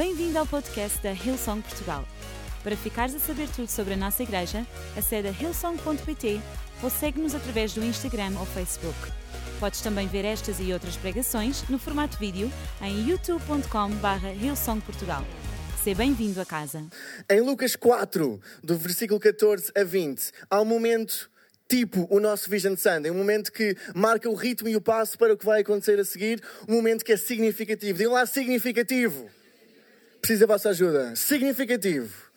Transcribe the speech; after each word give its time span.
Bem-vindo 0.00 0.38
ao 0.38 0.46
podcast 0.46 0.98
da 1.02 1.12
Hillsong 1.12 1.60
Portugal. 1.60 2.08
Para 2.62 2.74
ficares 2.74 3.14
a 3.14 3.18
saber 3.18 3.46
tudo 3.54 3.68
sobre 3.68 3.92
a 3.92 3.96
nossa 3.98 4.22
igreja, 4.22 4.66
acede 4.96 5.28
a 5.28 5.30
hillsong.pt 5.30 6.40
ou 6.82 6.88
segue-nos 6.88 7.34
através 7.34 7.74
do 7.74 7.84
Instagram 7.84 8.32
ou 8.38 8.46
Facebook. 8.46 8.96
Podes 9.60 9.82
também 9.82 10.08
ver 10.08 10.24
estas 10.24 10.58
e 10.58 10.72
outras 10.72 10.96
pregações 10.96 11.68
no 11.68 11.78
formato 11.78 12.16
vídeo 12.16 12.50
em 12.80 13.10
youtube.com.br 13.10 14.42
hillsongportugal. 14.42 15.22
Seja 15.84 15.98
bem-vindo 15.98 16.40
a 16.40 16.46
casa. 16.46 16.82
Em 17.28 17.42
Lucas 17.42 17.76
4, 17.76 18.40
do 18.64 18.78
versículo 18.78 19.20
14 19.20 19.70
a 19.76 19.84
20, 19.84 20.32
há 20.48 20.62
um 20.62 20.64
momento 20.64 21.30
tipo 21.68 22.06
o 22.08 22.18
nosso 22.18 22.48
Vision 22.48 22.74
Sunday, 22.74 23.10
um 23.10 23.18
momento 23.18 23.52
que 23.52 23.76
marca 23.94 24.30
o 24.30 24.34
ritmo 24.34 24.66
e 24.66 24.76
o 24.76 24.80
passo 24.80 25.18
para 25.18 25.34
o 25.34 25.36
que 25.36 25.44
vai 25.44 25.60
acontecer 25.60 26.00
a 26.00 26.04
seguir, 26.06 26.42
um 26.66 26.76
momento 26.76 27.04
que 27.04 27.12
é 27.12 27.18
significativo. 27.18 27.98
Digam 27.98 28.14
lá 28.14 28.24
significativo. 28.24 29.39
Preciso 30.20 30.40
da 30.40 30.46
vossa 30.46 30.70
ajuda. 30.70 31.16
Significativo. 31.16 32.30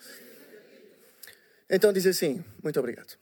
Então 1.70 1.92
diz 1.92 2.06
assim: 2.06 2.44
Muito 2.64 2.80
obrigado. 2.80 3.18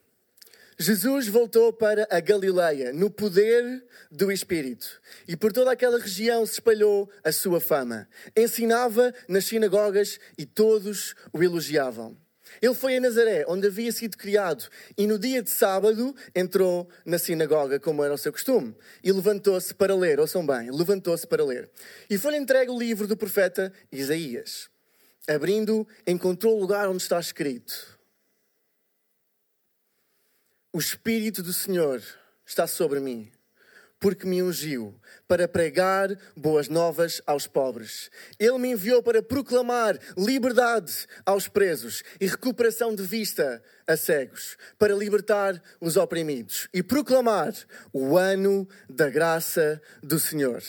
Jesus 0.77 1.27
voltou 1.27 1.71
para 1.71 2.07
a 2.09 2.19
Galileia 2.19 2.91
no 2.91 3.09
poder 3.11 3.85
do 4.09 4.31
Espírito 4.31 4.99
e 5.27 5.37
por 5.37 5.53
toda 5.53 5.71
aquela 5.71 5.99
região 5.99 6.43
se 6.45 6.53
espalhou 6.53 7.07
a 7.23 7.31
sua 7.31 7.61
fama. 7.61 8.07
Ensinava 8.35 9.13
nas 9.27 9.45
sinagogas 9.45 10.19
e 10.37 10.45
todos 10.45 11.13
o 11.31 11.43
elogiavam. 11.43 12.17
Ele 12.61 12.75
foi 12.75 12.97
a 12.97 13.01
Nazaré, 13.01 13.43
onde 13.47 13.65
havia 13.67 13.91
sido 13.91 14.15
criado, 14.15 14.69
e 14.95 15.07
no 15.07 15.17
dia 15.17 15.41
de 15.41 15.49
sábado 15.49 16.15
entrou 16.35 16.87
na 17.03 17.17
sinagoga, 17.17 17.79
como 17.79 18.03
era 18.03 18.13
o 18.13 18.17
seu 18.17 18.31
costume, 18.31 18.75
e 19.03 19.11
levantou-se 19.11 19.73
para 19.73 19.95
ler. 19.95 20.19
Ouçam 20.19 20.45
bem, 20.45 20.69
levantou-se 20.69 21.25
para 21.25 21.43
ler. 21.43 21.71
E 22.07 22.19
foi-lhe 22.19 22.37
entregue 22.37 22.69
o 22.69 22.77
livro 22.77 23.07
do 23.07 23.17
profeta 23.17 23.73
Isaías. 23.91 24.69
Abrindo, 25.27 25.87
encontrou 26.05 26.55
o 26.55 26.59
lugar 26.61 26.87
onde 26.87 27.01
está 27.01 27.19
escrito: 27.19 27.99
O 30.71 30.77
Espírito 30.77 31.41
do 31.41 31.53
Senhor 31.53 32.03
está 32.45 32.67
sobre 32.67 32.99
mim 32.99 33.31
porque 34.01 34.25
me 34.25 34.41
ungiu 34.41 34.99
para 35.27 35.47
pregar 35.47 36.09
boas 36.35 36.67
novas 36.67 37.21
aos 37.27 37.45
pobres. 37.45 38.09
Ele 38.39 38.57
me 38.57 38.71
enviou 38.71 39.03
para 39.03 39.21
proclamar 39.21 39.97
liberdade 40.17 41.05
aos 41.23 41.47
presos 41.47 42.03
e 42.19 42.25
recuperação 42.25 42.95
de 42.95 43.03
vista 43.03 43.63
a 43.85 43.95
cegos, 43.95 44.57
para 44.79 44.95
libertar 44.95 45.61
os 45.79 45.97
oprimidos 45.97 46.67
e 46.73 46.81
proclamar 46.81 47.53
o 47.93 48.17
ano 48.17 48.67
da 48.89 49.07
graça 49.07 49.79
do 50.01 50.19
Senhor. 50.19 50.63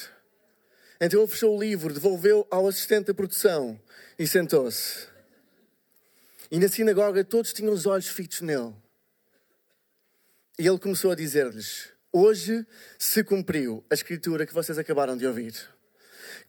Então 1.00 1.20
ele 1.20 1.30
fechou 1.30 1.56
o 1.56 1.60
livro, 1.60 1.94
devolveu 1.94 2.46
ao 2.50 2.68
assistente 2.68 3.06
da 3.06 3.14
produção 3.14 3.80
e 4.18 4.26
sentou-se. 4.26 5.06
E 6.50 6.58
na 6.58 6.68
sinagoga 6.68 7.24
todos 7.24 7.54
tinham 7.54 7.72
os 7.72 7.86
olhos 7.86 8.08
fitos 8.08 8.42
nele. 8.42 8.74
E 10.58 10.66
ele 10.66 10.78
começou 10.78 11.10
a 11.10 11.14
dizer-lhes: 11.14 11.92
Hoje 12.12 12.66
se 12.98 13.24
cumpriu 13.24 13.82
a 13.90 13.94
escritura 13.94 14.44
que 14.44 14.52
vocês 14.52 14.76
acabaram 14.76 15.16
de 15.16 15.26
ouvir. 15.26 15.54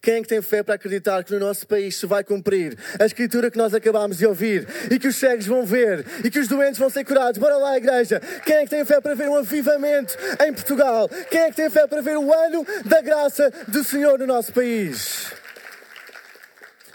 Quem 0.02 0.16
é 0.16 0.20
que 0.20 0.28
tem 0.28 0.42
fé 0.42 0.62
para 0.62 0.74
acreditar 0.74 1.24
que 1.24 1.32
no 1.32 1.40
nosso 1.40 1.66
país 1.66 1.96
se 1.96 2.04
vai 2.04 2.22
cumprir 2.22 2.76
a 3.00 3.06
escritura 3.06 3.50
que 3.50 3.56
nós 3.56 3.72
acabamos 3.72 4.18
de 4.18 4.26
ouvir 4.26 4.68
e 4.90 4.98
que 4.98 5.08
os 5.08 5.16
cegos 5.16 5.46
vão 5.46 5.64
ver 5.64 6.04
e 6.22 6.30
que 6.30 6.38
os 6.38 6.48
doentes 6.48 6.78
vão 6.78 6.90
ser 6.90 7.02
curados? 7.04 7.38
Bora 7.38 7.56
lá, 7.56 7.78
igreja! 7.78 8.20
Quem 8.44 8.56
é 8.56 8.64
que 8.64 8.70
tem 8.70 8.84
fé 8.84 9.00
para 9.00 9.14
ver 9.14 9.26
um 9.30 9.36
avivamento 9.36 10.14
em 10.46 10.52
Portugal? 10.52 11.08
Quem 11.30 11.40
é 11.40 11.50
que 11.50 11.56
tem 11.56 11.70
fé 11.70 11.86
para 11.86 12.02
ver 12.02 12.18
o 12.18 12.30
ano 12.30 12.66
da 12.84 13.00
graça 13.00 13.50
do 13.66 13.82
Senhor 13.82 14.18
no 14.18 14.26
nosso 14.26 14.52
país? 14.52 15.32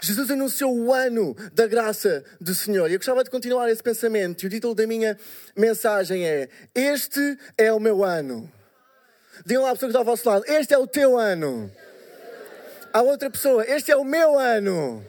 Jesus 0.00 0.30
anunciou 0.30 0.72
o 0.78 0.94
ano 0.94 1.36
da 1.52 1.66
graça 1.66 2.24
do 2.40 2.54
Senhor. 2.54 2.88
E 2.88 2.94
eu 2.94 2.98
gostava 3.00 3.24
de 3.24 3.30
continuar 3.30 3.68
esse 3.68 3.82
pensamento. 3.82 4.44
E 4.44 4.46
o 4.46 4.50
título 4.50 4.76
da 4.76 4.86
minha 4.86 5.18
mensagem 5.56 6.24
é: 6.24 6.48
Este 6.72 7.36
é 7.58 7.72
o 7.72 7.80
meu 7.80 8.04
ano. 8.04 8.59
Digam 9.44 9.62
lá 9.62 9.70
a 9.70 9.72
pessoa 9.72 9.88
que 9.88 9.96
está 9.96 9.98
ao 9.98 10.04
vosso 10.04 10.28
lado: 10.28 10.44
Este 10.46 10.74
é 10.74 10.78
o 10.78 10.86
teu 10.86 11.18
ano. 11.18 11.70
A 12.92 13.02
outra 13.02 13.30
pessoa: 13.30 13.64
Este 13.66 13.90
é 13.90 13.96
o 13.96 14.04
meu 14.04 14.38
ano. 14.38 15.04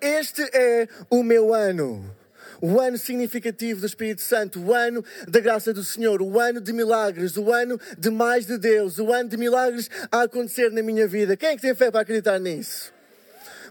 Este 0.00 0.42
é 0.52 0.88
o 1.10 1.22
meu 1.22 1.54
ano. 1.54 2.14
O 2.60 2.80
ano 2.80 2.96
significativo 2.96 3.80
do 3.80 3.86
Espírito 3.86 4.22
Santo, 4.22 4.60
o 4.60 4.72
ano 4.72 5.04
da 5.28 5.40
graça 5.40 5.74
do 5.74 5.84
Senhor, 5.84 6.22
o 6.22 6.40
ano 6.40 6.60
de 6.60 6.72
milagres, 6.72 7.36
o 7.36 7.52
ano 7.52 7.78
de 7.98 8.10
mais 8.10 8.46
de 8.46 8.56
Deus, 8.56 8.98
o 8.98 9.12
ano 9.12 9.28
de 9.28 9.36
milagres 9.36 9.90
a 10.10 10.22
acontecer 10.22 10.70
na 10.70 10.82
minha 10.82 11.06
vida. 11.06 11.36
Quem 11.36 11.50
é 11.50 11.56
que 11.56 11.62
tem 11.62 11.74
fé 11.74 11.90
para 11.90 12.00
acreditar 12.00 12.38
nisso? 12.38 12.92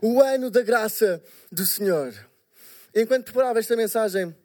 O 0.01 0.21
ano 0.21 0.51
da 0.51 0.61
graça 0.61 1.21
do 1.51 1.65
Senhor. 1.65 2.13
Enquanto 2.93 3.25
preparava 3.25 3.59
esta 3.59 3.75
mensagem, 3.75 4.35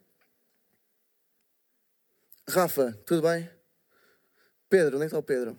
Rafa, 2.48 2.98
tudo 3.04 3.22
bem? 3.22 3.48
Pedro, 4.70 4.96
onde 4.96 5.02
é 5.02 5.06
está 5.06 5.18
o 5.18 5.22
Pedro? 5.22 5.58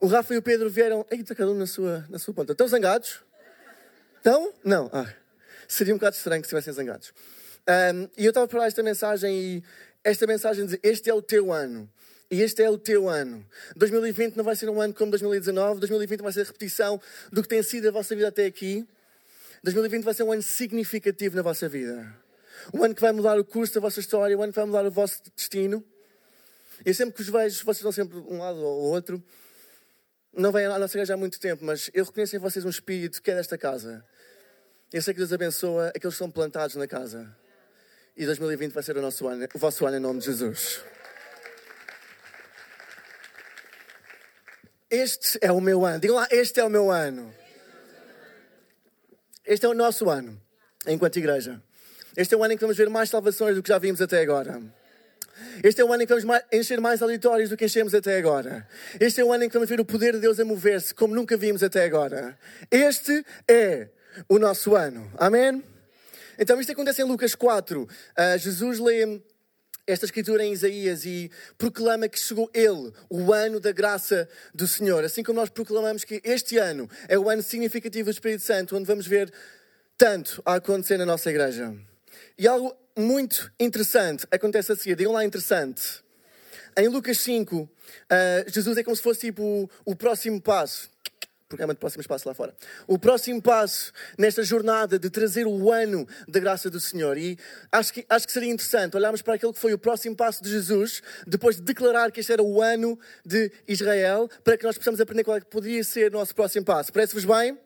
O 0.00 0.06
Rafa 0.06 0.32
e 0.32 0.38
o 0.38 0.42
Pedro 0.42 0.70
vieram. 0.70 1.06
Eita, 1.10 1.34
cada 1.34 1.50
um 1.50 1.54
na 1.54 1.66
sua, 1.66 2.06
na 2.08 2.18
sua 2.18 2.32
ponta. 2.32 2.52
Estão 2.52 2.66
zangados? 2.66 3.20
Estão? 4.16 4.52
Não. 4.64 4.88
Ah, 4.94 5.06
seria 5.68 5.92
um 5.92 5.98
bocado 5.98 6.16
estranho 6.16 6.40
que 6.40 6.46
estivessem 6.46 6.72
zangados. 6.72 7.12
Um, 7.68 8.08
e 8.16 8.24
eu 8.24 8.30
estava 8.30 8.46
a 8.46 8.48
preparar 8.48 8.68
esta 8.68 8.82
mensagem 8.82 9.34
e 9.36 9.62
esta 10.02 10.26
mensagem 10.26 10.64
diz: 10.64 10.78
Este 10.82 11.10
é 11.10 11.14
o 11.14 11.20
teu 11.20 11.52
ano. 11.52 11.88
E 12.30 12.40
este 12.40 12.62
é 12.62 12.70
o 12.70 12.78
teu 12.78 13.10
ano. 13.10 13.46
2020 13.76 14.36
não 14.36 14.44
vai 14.44 14.56
ser 14.56 14.70
um 14.70 14.80
ano 14.80 14.94
como 14.94 15.10
2019. 15.10 15.80
2020 15.80 16.22
vai 16.22 16.32
ser 16.32 16.46
repetição 16.46 16.98
do 17.30 17.42
que 17.42 17.48
tem 17.48 17.62
sido 17.62 17.88
a 17.88 17.90
vossa 17.90 18.16
vida 18.16 18.28
até 18.28 18.46
aqui. 18.46 18.88
2020 19.62 20.02
vai 20.02 20.14
ser 20.14 20.22
um 20.22 20.32
ano 20.32 20.42
significativo 20.42 21.36
na 21.36 21.42
vossa 21.42 21.68
vida. 21.68 22.10
Um 22.72 22.82
ano 22.82 22.94
que 22.94 23.02
vai 23.02 23.12
mudar 23.12 23.38
o 23.38 23.44
curso 23.44 23.74
da 23.74 23.82
vossa 23.82 24.00
história, 24.00 24.36
um 24.36 24.42
ano 24.42 24.52
que 24.52 24.58
vai 24.58 24.66
mudar 24.66 24.86
o 24.86 24.90
vosso 24.90 25.20
destino. 25.36 25.84
E 26.84 26.94
sempre 26.94 27.14
que 27.14 27.22
os 27.22 27.28
vejo, 27.28 27.64
vocês 27.64 27.78
estão 27.78 27.92
sempre 27.92 28.18
um 28.18 28.38
lado 28.38 28.58
ou 28.58 28.82
outro. 28.92 29.22
Não 30.32 30.50
vêm 30.50 30.66
à 30.66 30.78
nossa 30.78 30.96
igreja 30.96 31.14
há 31.14 31.16
muito 31.16 31.38
tempo, 31.38 31.64
mas 31.64 31.90
eu 31.94 32.04
reconheço 32.04 32.34
em 32.34 32.38
vocês 32.38 32.64
um 32.64 32.70
espírito 32.70 33.22
que 33.22 33.30
é 33.30 33.34
desta 33.34 33.56
casa. 33.56 34.04
Eu 34.92 35.02
sei 35.02 35.12
que 35.12 35.18
Deus 35.18 35.32
abençoa 35.32 35.88
aqueles 35.88 36.02
que 36.02 36.08
estão 36.08 36.30
plantados 36.30 36.76
na 36.76 36.86
casa. 36.86 37.36
E 38.16 38.24
2020 38.24 38.72
vai 38.72 38.82
ser 38.82 38.96
o 38.96 39.02
nosso 39.02 39.26
ano, 39.26 39.46
o 39.52 39.58
vosso 39.58 39.84
ano 39.86 39.96
em 39.96 40.00
nome 40.00 40.20
de 40.20 40.26
Jesus. 40.26 40.80
Este 44.90 45.38
é 45.40 45.50
o 45.50 45.60
meu 45.60 45.84
ano. 45.84 45.98
Digam 45.98 46.16
lá, 46.16 46.28
este 46.30 46.60
é 46.60 46.64
o 46.64 46.70
meu 46.70 46.90
ano. 46.90 47.34
Este 49.44 49.66
é 49.66 49.68
o 49.68 49.74
nosso 49.74 50.08
ano, 50.08 50.40
enquanto 50.86 51.16
igreja. 51.16 51.60
Este 52.16 52.34
é 52.34 52.38
o 52.38 52.44
ano 52.44 52.54
em 52.54 52.56
que 52.56 52.62
vamos 52.62 52.76
ver 52.76 52.88
mais 52.88 53.10
salvações 53.10 53.56
do 53.56 53.62
que 53.62 53.68
já 53.68 53.78
vimos 53.78 54.00
até 54.00 54.20
agora. 54.20 54.62
Este 55.62 55.80
é 55.80 55.84
o 55.84 55.92
ano 55.92 56.02
em 56.02 56.06
que 56.06 56.14
vamos 56.14 56.42
encher 56.52 56.80
mais 56.80 57.02
auditórios 57.02 57.50
do 57.50 57.56
que 57.56 57.64
enchemos 57.64 57.94
até 57.94 58.16
agora. 58.16 58.66
Este 58.98 59.20
é 59.20 59.24
o 59.24 59.32
ano 59.32 59.44
em 59.44 59.48
que 59.48 59.54
vamos 59.54 59.68
ver 59.68 59.80
o 59.80 59.84
poder 59.84 60.14
de 60.14 60.20
Deus 60.20 60.38
a 60.40 60.44
mover-se 60.44 60.94
como 60.94 61.14
nunca 61.14 61.36
vimos 61.36 61.62
até 61.62 61.84
agora. 61.84 62.38
Este 62.70 63.24
é 63.48 63.88
o 64.28 64.38
nosso 64.38 64.74
ano. 64.74 65.10
Amém? 65.16 65.62
Então, 66.38 66.60
isto 66.60 66.72
acontece 66.72 67.02
em 67.02 67.04
Lucas 67.04 67.34
4. 67.34 67.82
Uh, 67.82 67.88
Jesus 68.38 68.78
lê 68.78 69.20
esta 69.86 70.06
escritura 70.06 70.44
em 70.44 70.52
Isaías 70.52 71.04
e 71.04 71.30
proclama 71.58 72.08
que 72.08 72.18
chegou 72.18 72.50
Ele, 72.54 72.92
o 73.10 73.32
ano 73.32 73.60
da 73.60 73.72
graça 73.72 74.28
do 74.54 74.66
Senhor. 74.66 75.04
Assim 75.04 75.22
como 75.22 75.38
nós 75.38 75.50
proclamamos 75.50 76.04
que 76.04 76.20
este 76.24 76.58
ano 76.58 76.88
é 77.08 77.18
o 77.18 77.28
ano 77.28 77.42
significativo 77.42 78.06
do 78.06 78.12
Espírito 78.12 78.42
Santo, 78.42 78.76
onde 78.76 78.86
vamos 78.86 79.06
ver 79.06 79.32
tanto 79.96 80.42
a 80.44 80.54
acontecer 80.54 80.96
na 80.96 81.06
nossa 81.06 81.30
igreja. 81.30 81.74
E 82.38 82.48
algo 82.48 82.76
muito 82.96 83.52
interessante 83.58 84.26
acontece 84.30 84.72
a 84.72 84.76
seguir. 84.76 84.96
Digam 84.96 85.12
lá 85.12 85.24
interessante. 85.24 86.02
Em 86.76 86.88
Lucas 86.88 87.18
5, 87.20 87.56
uh, 87.56 87.68
Jesus 88.48 88.76
é 88.76 88.82
como 88.82 88.96
se 88.96 89.02
fosse 89.02 89.20
tipo 89.20 89.70
o, 89.84 89.94
próximo 89.94 90.40
passo 90.40 90.92
programa 91.48 91.72
de 91.72 91.78
próximo 91.78 92.00
espaço 92.00 92.26
lá 92.26 92.34
fora. 92.34 92.52
O 92.86 92.98
próximo 92.98 93.40
passo 93.40 93.92
nesta 94.18 94.42
jornada 94.42 94.98
de 94.98 95.08
trazer 95.08 95.46
o 95.46 95.70
ano 95.70 96.08
da 96.26 96.40
graça 96.40 96.68
do 96.68 96.80
Senhor. 96.80 97.16
E 97.16 97.38
acho 97.70 97.92
que, 97.92 98.04
acho 98.08 98.26
que 98.26 98.32
seria 98.32 98.50
interessante 98.50 98.96
olharmos 98.96 99.22
para 99.22 99.34
aquele 99.34 99.52
que 99.52 99.58
foi 99.60 99.72
o 99.72 99.78
próximo 99.78 100.16
passo 100.16 100.42
de 100.42 100.50
Jesus, 100.50 101.00
depois 101.24 101.56
de 101.56 101.62
declarar 101.62 102.10
que 102.10 102.18
este 102.18 102.32
era 102.32 102.42
o 102.42 102.60
ano 102.60 102.98
de 103.24 103.52
Israel, 103.68 104.28
para 104.42 104.56
que 104.58 104.64
nós 104.64 104.76
possamos 104.76 105.00
aprender 105.00 105.22
qual 105.22 105.36
é 105.36 105.40
que 105.40 105.46
poderia 105.46 105.84
ser 105.84 106.10
o 106.10 106.18
nosso 106.18 106.34
próximo 106.34 106.64
passo. 106.64 106.92
Parece-vos 106.92 107.24
bem? 107.24 107.56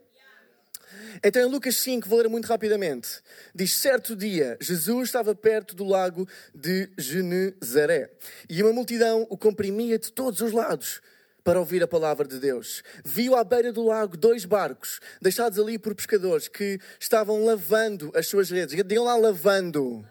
Então, 1.23 1.43
em 1.43 1.50
Lucas 1.50 1.76
5, 1.79 2.09
vou 2.09 2.19
ler 2.19 2.29
muito 2.29 2.47
rapidamente. 2.47 3.20
Diz: 3.55 3.73
Certo 3.73 4.15
dia, 4.15 4.56
Jesus 4.61 5.09
estava 5.09 5.35
perto 5.35 5.75
do 5.75 5.85
lago 5.85 6.29
de 6.55 6.91
Genezaré 6.97 8.11
e 8.49 8.62
uma 8.62 8.73
multidão 8.73 9.26
o 9.29 9.37
comprimia 9.37 9.99
de 9.99 10.12
todos 10.12 10.41
os 10.41 10.53
lados 10.53 11.00
para 11.43 11.59
ouvir 11.59 11.82
a 11.82 11.88
palavra 11.88 12.29
de 12.29 12.38
Deus. 12.38 12.82
Viu 13.05 13.35
à 13.35 13.43
beira 13.43 13.73
do 13.73 13.82
lago 13.82 14.17
dois 14.17 14.44
barcos, 14.44 15.00
deixados 15.20 15.59
ali 15.59 15.79
por 15.79 15.94
pescadores 15.94 16.47
que 16.47 16.79
estavam 17.00 17.44
lavando 17.44 18.12
as 18.14 18.26
suas 18.26 18.50
redes. 18.50 18.76
Digam 18.76 19.05
lá, 19.05 19.17
lavando. 19.17 20.05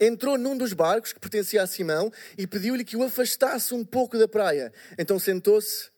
Entrou 0.00 0.36
num 0.36 0.56
dos 0.56 0.72
barcos 0.72 1.12
que 1.12 1.20
pertencia 1.20 1.62
a 1.62 1.66
Simão 1.66 2.10
e 2.36 2.46
pediu-lhe 2.46 2.84
que 2.84 2.96
o 2.96 3.02
afastasse 3.02 3.74
um 3.74 3.84
pouco 3.84 4.18
da 4.18 4.26
praia. 4.26 4.72
Então 4.98 5.18
sentou-se 5.18 5.90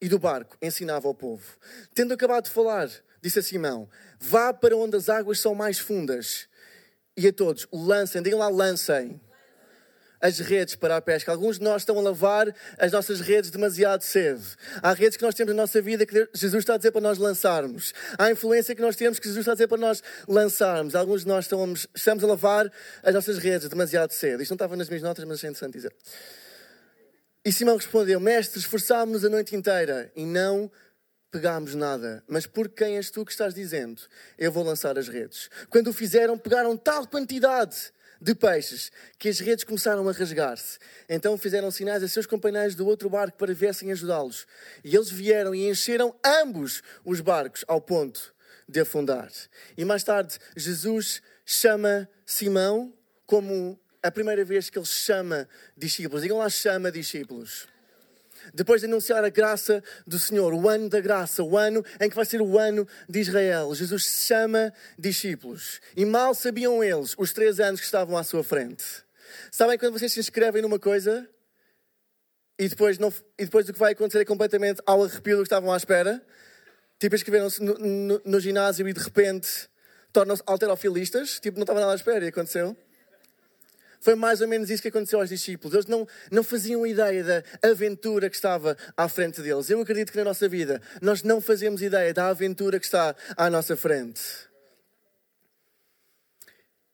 e 0.00 0.08
do 0.08 0.18
barco 0.18 0.56
ensinava 0.60 1.08
ao 1.08 1.14
povo. 1.14 1.56
Tendo 1.94 2.12
acabado 2.12 2.44
de 2.44 2.50
falar, 2.50 2.90
disse 3.26 3.40
a 3.40 3.42
Simão: 3.42 3.88
Vá 4.18 4.52
para 4.52 4.76
onde 4.76 4.96
as 4.96 5.08
águas 5.08 5.40
são 5.40 5.54
mais 5.54 5.78
fundas. 5.78 6.48
E 7.16 7.26
a 7.26 7.32
todos, 7.32 7.66
lancem, 7.72 8.22
digam 8.22 8.38
lá, 8.38 8.48
lancem 8.48 9.20
as 10.20 10.38
redes 10.38 10.74
para 10.74 10.96
a 10.96 11.00
pesca. 11.00 11.32
Alguns 11.32 11.58
de 11.58 11.64
nós 11.64 11.82
estão 11.82 11.98
a 11.98 12.02
lavar 12.02 12.54
as 12.78 12.92
nossas 12.92 13.20
redes 13.20 13.50
demasiado 13.50 14.02
cedo. 14.02 14.42
Há 14.82 14.92
redes 14.92 15.16
que 15.16 15.22
nós 15.22 15.34
temos 15.34 15.54
na 15.54 15.62
nossa 15.62 15.80
vida 15.80 16.06
que 16.06 16.28
Jesus 16.34 16.62
está 16.62 16.74
a 16.74 16.76
dizer 16.76 16.90
para 16.90 17.00
nós 17.00 17.18
lançarmos. 17.18 17.92
Há 18.18 18.30
influência 18.30 18.74
que 18.74 18.82
nós 18.82 18.96
temos 18.96 19.18
que 19.18 19.26
Jesus 19.26 19.42
está 19.42 19.52
a 19.52 19.54
dizer 19.54 19.68
para 19.68 19.78
nós 19.78 20.02
lançarmos. 20.28 20.94
Alguns 20.94 21.22
de 21.22 21.28
nós 21.28 21.46
estamos, 21.46 21.86
estamos 21.94 22.22
a 22.22 22.26
lavar 22.26 22.70
as 23.02 23.14
nossas 23.14 23.38
redes 23.38 23.68
demasiado 23.68 24.12
cedo. 24.12 24.42
Isto 24.42 24.52
não 24.52 24.56
estava 24.56 24.76
nas 24.76 24.88
minhas 24.88 25.02
notas, 25.02 25.24
mas 25.24 25.42
é 25.42 25.48
interessante 25.48 25.72
dizer. 25.72 25.92
E 27.44 27.52
Simão 27.52 27.76
respondeu: 27.76 28.18
Mestre, 28.20 28.58
esforçámos-nos 28.58 29.24
a 29.24 29.28
noite 29.28 29.54
inteira 29.54 30.10
e 30.16 30.24
não 30.24 30.70
pegámos 31.36 31.74
nada. 31.74 32.24
Mas 32.26 32.46
por 32.46 32.66
quem 32.66 32.96
és 32.96 33.10
tu 33.10 33.22
que 33.22 33.30
estás 33.30 33.52
dizendo? 33.52 34.00
Eu 34.38 34.50
vou 34.50 34.64
lançar 34.64 34.98
as 34.98 35.06
redes. 35.06 35.50
Quando 35.68 35.88
o 35.88 35.92
fizeram, 35.92 36.38
pegaram 36.38 36.74
tal 36.78 37.06
quantidade 37.06 37.92
de 38.18 38.34
peixes 38.34 38.90
que 39.18 39.28
as 39.28 39.38
redes 39.38 39.62
começaram 39.62 40.08
a 40.08 40.12
rasgar-se. 40.12 40.78
Então 41.06 41.36
fizeram 41.36 41.70
sinais 41.70 42.02
a 42.02 42.08
seus 42.08 42.24
companheiros 42.24 42.74
do 42.74 42.86
outro 42.86 43.10
barco 43.10 43.36
para 43.36 43.52
viessem 43.52 43.92
ajudá-los. 43.92 44.46
E 44.82 44.96
eles 44.96 45.10
vieram 45.10 45.54
e 45.54 45.68
encheram 45.68 46.16
ambos 46.24 46.82
os 47.04 47.20
barcos 47.20 47.66
ao 47.68 47.82
ponto 47.82 48.34
de 48.66 48.80
afundar. 48.80 49.30
E 49.76 49.84
mais 49.84 50.02
tarde, 50.02 50.38
Jesus 50.56 51.20
chama 51.44 52.08
Simão 52.24 52.94
como 53.26 53.78
a 54.02 54.10
primeira 54.10 54.42
vez 54.42 54.70
que 54.70 54.78
ele 54.78 54.86
chama 54.86 55.46
discípulos. 55.76 56.22
Digam 56.22 56.38
lá, 56.38 56.48
chama 56.48 56.90
discípulos 56.90 57.68
depois 58.54 58.80
de 58.80 58.86
anunciar 58.86 59.24
a 59.24 59.28
graça 59.28 59.82
do 60.06 60.18
Senhor, 60.18 60.52
o 60.52 60.68
ano 60.68 60.88
da 60.88 61.00
graça, 61.00 61.42
o 61.42 61.56
ano 61.56 61.84
em 62.00 62.08
que 62.08 62.16
vai 62.16 62.24
ser 62.24 62.40
o 62.40 62.58
ano 62.58 62.86
de 63.08 63.20
Israel, 63.20 63.74
Jesus 63.74 64.26
chama 64.26 64.72
discípulos. 64.98 65.80
E 65.96 66.04
mal 66.04 66.34
sabiam 66.34 66.82
eles 66.82 67.14
os 67.18 67.32
três 67.32 67.60
anos 67.60 67.80
que 67.80 67.86
estavam 67.86 68.16
à 68.16 68.24
sua 68.24 68.42
frente. 68.42 68.84
Sabem 69.50 69.78
quando 69.78 69.98
vocês 69.98 70.12
se 70.12 70.20
inscrevem 70.20 70.62
numa 70.62 70.78
coisa 70.78 71.28
e 72.58 72.68
depois, 72.68 72.98
não, 72.98 73.12
e 73.38 73.44
depois 73.44 73.68
o 73.68 73.72
que 73.72 73.78
vai 73.78 73.92
acontecer 73.92 74.20
é 74.20 74.24
completamente 74.24 74.80
ao 74.86 75.04
arrepio 75.04 75.36
do 75.36 75.42
que 75.42 75.46
estavam 75.46 75.72
à 75.72 75.76
espera? 75.76 76.24
Tipo, 76.98 77.14
inscreveram-se 77.14 77.62
no, 77.62 77.74
no, 77.74 78.22
no, 78.24 78.40
ginásio 78.40 78.88
e 78.88 78.92
de 78.92 79.00
repente 79.00 79.68
tornam-se 80.12 80.42
alterofilistas. 80.46 81.38
Tipo, 81.38 81.58
não 81.58 81.64
estava 81.64 81.80
nada 81.80 81.92
à 81.92 81.94
espera 81.94 82.24
e 82.24 82.28
aconteceu. 82.28 82.74
Foi 84.06 84.14
mais 84.14 84.40
ou 84.40 84.46
menos 84.46 84.70
isso 84.70 84.80
que 84.80 84.86
aconteceu 84.86 85.18
aos 85.18 85.30
discípulos. 85.30 85.74
Eles 85.74 85.86
não, 85.86 86.06
não 86.30 86.44
faziam 86.44 86.86
ideia 86.86 87.24
da 87.24 87.42
aventura 87.60 88.30
que 88.30 88.36
estava 88.36 88.76
à 88.96 89.08
frente 89.08 89.42
deles. 89.42 89.68
Eu 89.68 89.80
acredito 89.80 90.12
que 90.12 90.18
na 90.18 90.22
nossa 90.22 90.48
vida 90.48 90.80
nós 91.02 91.24
não 91.24 91.40
fazemos 91.40 91.82
ideia 91.82 92.14
da 92.14 92.28
aventura 92.28 92.78
que 92.78 92.84
está 92.84 93.16
à 93.36 93.50
nossa 93.50 93.76
frente. 93.76 94.22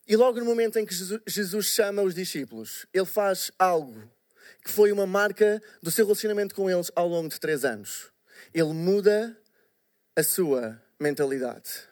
E 0.09 0.17
logo 0.17 0.39
no 0.39 0.47
momento 0.47 0.79
em 0.79 0.87
que 0.87 0.95
Jesus 1.27 1.67
chama 1.67 2.01
os 2.01 2.15
discípulos, 2.15 2.87
ele 2.95 3.05
faz 3.05 3.53
algo 3.59 4.11
que 4.65 4.73
foi 4.73 4.91
uma 4.91 5.07
marca 5.07 5.63
do 5.83 5.91
seu 5.91 6.07
relacionamento 6.07 6.55
com 6.55 6.71
eles 6.71 6.91
ao 6.97 7.07
longo 7.07 7.29
de 7.29 7.39
três 7.39 7.63
anos. 7.63 8.11
Ele 8.55 8.73
muda 8.73 9.37
a 10.17 10.23
sua 10.23 10.81
mentalidade. 10.99 11.92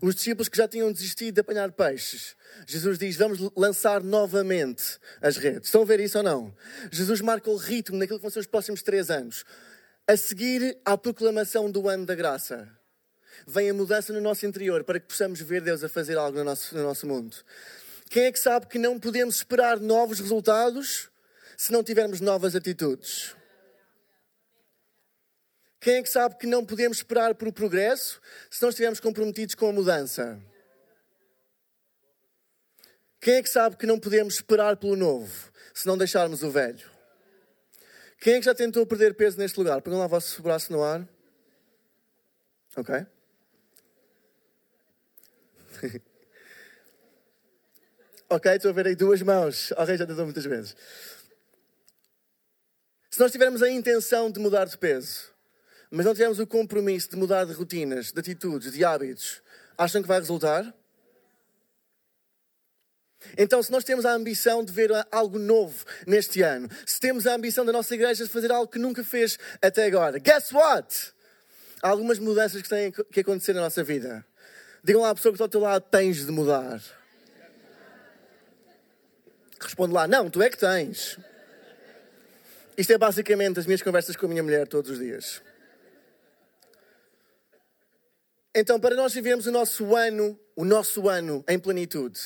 Os 0.00 0.14
discípulos 0.14 0.48
que 0.48 0.56
já 0.56 0.66
tinham 0.68 0.92
desistido 0.92 1.34
de 1.34 1.40
apanhar 1.40 1.70
peixes, 1.72 2.36
Jesus 2.66 2.98
diz: 2.98 3.16
Vamos 3.16 3.38
lançar 3.56 4.02
novamente 4.02 4.98
as 5.20 5.36
redes. 5.36 5.68
Estão 5.68 5.82
a 5.82 5.84
ver 5.84 6.00
isso 6.00 6.18
ou 6.18 6.24
não? 6.24 6.54
Jesus 6.90 7.20
marca 7.20 7.50
o 7.50 7.56
ritmo 7.56 7.96
naquilo 7.96 8.18
que 8.18 8.22
vão 8.22 8.30
ser 8.30 8.40
os 8.40 8.46
próximos 8.46 8.82
três 8.82 9.10
anos. 9.10 9.44
A 10.06 10.16
seguir 10.16 10.78
à 10.84 10.98
proclamação 10.98 11.70
do 11.70 11.88
ano 11.88 12.04
da 12.04 12.14
graça, 12.14 12.68
vem 13.46 13.70
a 13.70 13.74
mudança 13.74 14.12
no 14.12 14.20
nosso 14.20 14.44
interior 14.44 14.84
para 14.84 14.98
que 14.98 15.06
possamos 15.06 15.40
ver 15.40 15.62
Deus 15.62 15.84
a 15.84 15.88
fazer 15.88 16.18
algo 16.18 16.38
no 16.38 16.44
nosso, 16.44 16.74
no 16.74 16.82
nosso 16.82 17.06
mundo. 17.06 17.36
Quem 18.10 18.24
é 18.24 18.32
que 18.32 18.38
sabe 18.38 18.66
que 18.66 18.78
não 18.78 18.98
podemos 18.98 19.36
esperar 19.36 19.80
novos 19.80 20.20
resultados 20.20 21.08
se 21.56 21.72
não 21.72 21.82
tivermos 21.82 22.20
novas 22.20 22.54
atitudes? 22.54 23.34
Quem 25.82 25.96
é 25.96 26.02
que 26.02 26.08
sabe 26.08 26.36
que 26.36 26.46
não 26.46 26.64
podemos 26.64 26.98
esperar 26.98 27.34
por 27.34 27.52
progresso 27.52 28.20
se 28.48 28.62
não 28.62 28.68
estivermos 28.68 29.00
comprometidos 29.00 29.56
com 29.56 29.68
a 29.68 29.72
mudança? 29.72 30.40
Quem 33.20 33.34
é 33.34 33.42
que 33.42 33.48
sabe 33.48 33.76
que 33.76 33.84
não 33.84 33.98
podemos 33.98 34.34
esperar 34.34 34.76
pelo 34.76 34.94
novo 34.94 35.50
se 35.74 35.88
não 35.88 35.98
deixarmos 35.98 36.44
o 36.44 36.50
velho? 36.52 36.88
Quem 38.20 38.34
é 38.34 38.38
que 38.38 38.44
já 38.44 38.54
tentou 38.54 38.86
perder 38.86 39.14
peso 39.14 39.36
neste 39.38 39.58
lugar? 39.58 39.82
Põe 39.82 39.94
lá 39.94 40.06
o 40.06 40.08
vosso 40.08 40.40
braço 40.40 40.72
no 40.72 40.84
ar. 40.84 41.04
Ok? 42.76 42.94
ok, 48.30 48.52
estou 48.52 48.70
a 48.70 48.74
ver 48.74 48.86
aí 48.86 48.94
duas 48.94 49.20
mãos. 49.20 49.72
Ok, 49.72 49.96
já 49.96 50.06
tentou 50.06 50.26
muitas 50.26 50.44
vezes. 50.44 50.76
Se 53.10 53.18
nós 53.18 53.32
tivermos 53.32 53.64
a 53.64 53.68
intenção 53.68 54.30
de 54.30 54.38
mudar 54.38 54.66
de 54.66 54.78
peso, 54.78 55.31
mas 55.94 56.06
não 56.06 56.14
tivermos 56.14 56.38
o 56.38 56.46
compromisso 56.46 57.10
de 57.10 57.16
mudar 57.16 57.44
de 57.44 57.52
rotinas, 57.52 58.12
de 58.12 58.18
atitudes, 58.18 58.72
de 58.72 58.82
hábitos, 58.82 59.42
acham 59.76 60.00
que 60.00 60.08
vai 60.08 60.18
resultar? 60.18 60.74
Então, 63.36 63.62
se 63.62 63.70
nós 63.70 63.84
temos 63.84 64.06
a 64.06 64.12
ambição 64.14 64.64
de 64.64 64.72
ver 64.72 64.90
algo 65.12 65.38
novo 65.38 65.84
neste 66.06 66.40
ano, 66.40 66.66
se 66.86 66.98
temos 66.98 67.26
a 67.26 67.34
ambição 67.34 67.62
da 67.62 67.72
nossa 67.72 67.94
igreja 67.94 68.24
de 68.24 68.30
fazer 68.30 68.50
algo 68.50 68.72
que 68.72 68.78
nunca 68.78 69.04
fez 69.04 69.38
até 69.60 69.84
agora, 69.84 70.18
guess 70.18 70.50
what? 70.50 71.12
Há 71.82 71.90
algumas 71.90 72.18
mudanças 72.18 72.62
que 72.62 72.68
têm 72.70 72.90
que 72.90 73.20
acontecer 73.20 73.52
na 73.52 73.60
nossa 73.60 73.84
vida. 73.84 74.24
Digam 74.82 75.02
lá 75.02 75.10
à 75.10 75.14
pessoa 75.14 75.30
que 75.30 75.36
está 75.36 75.44
ao 75.44 75.48
teu 75.50 75.60
lado: 75.60 75.84
tens 75.90 76.24
de 76.24 76.32
mudar. 76.32 76.82
Responde 79.60 79.92
lá: 79.92 80.08
não, 80.08 80.30
tu 80.30 80.40
é 80.40 80.48
que 80.48 80.56
tens. 80.56 81.18
Isto 82.78 82.94
é 82.94 82.98
basicamente 82.98 83.60
as 83.60 83.66
minhas 83.66 83.82
conversas 83.82 84.16
com 84.16 84.24
a 84.24 84.28
minha 84.30 84.42
mulher 84.42 84.66
todos 84.66 84.90
os 84.90 84.98
dias. 84.98 85.42
Então, 88.54 88.78
para 88.78 88.94
nós 88.94 89.14
vivermos 89.14 89.46
o 89.46 89.50
nosso 89.50 89.96
ano, 89.96 90.38
o 90.54 90.64
nosso 90.64 91.08
ano 91.08 91.42
em 91.48 91.58
plenitude, 91.58 92.20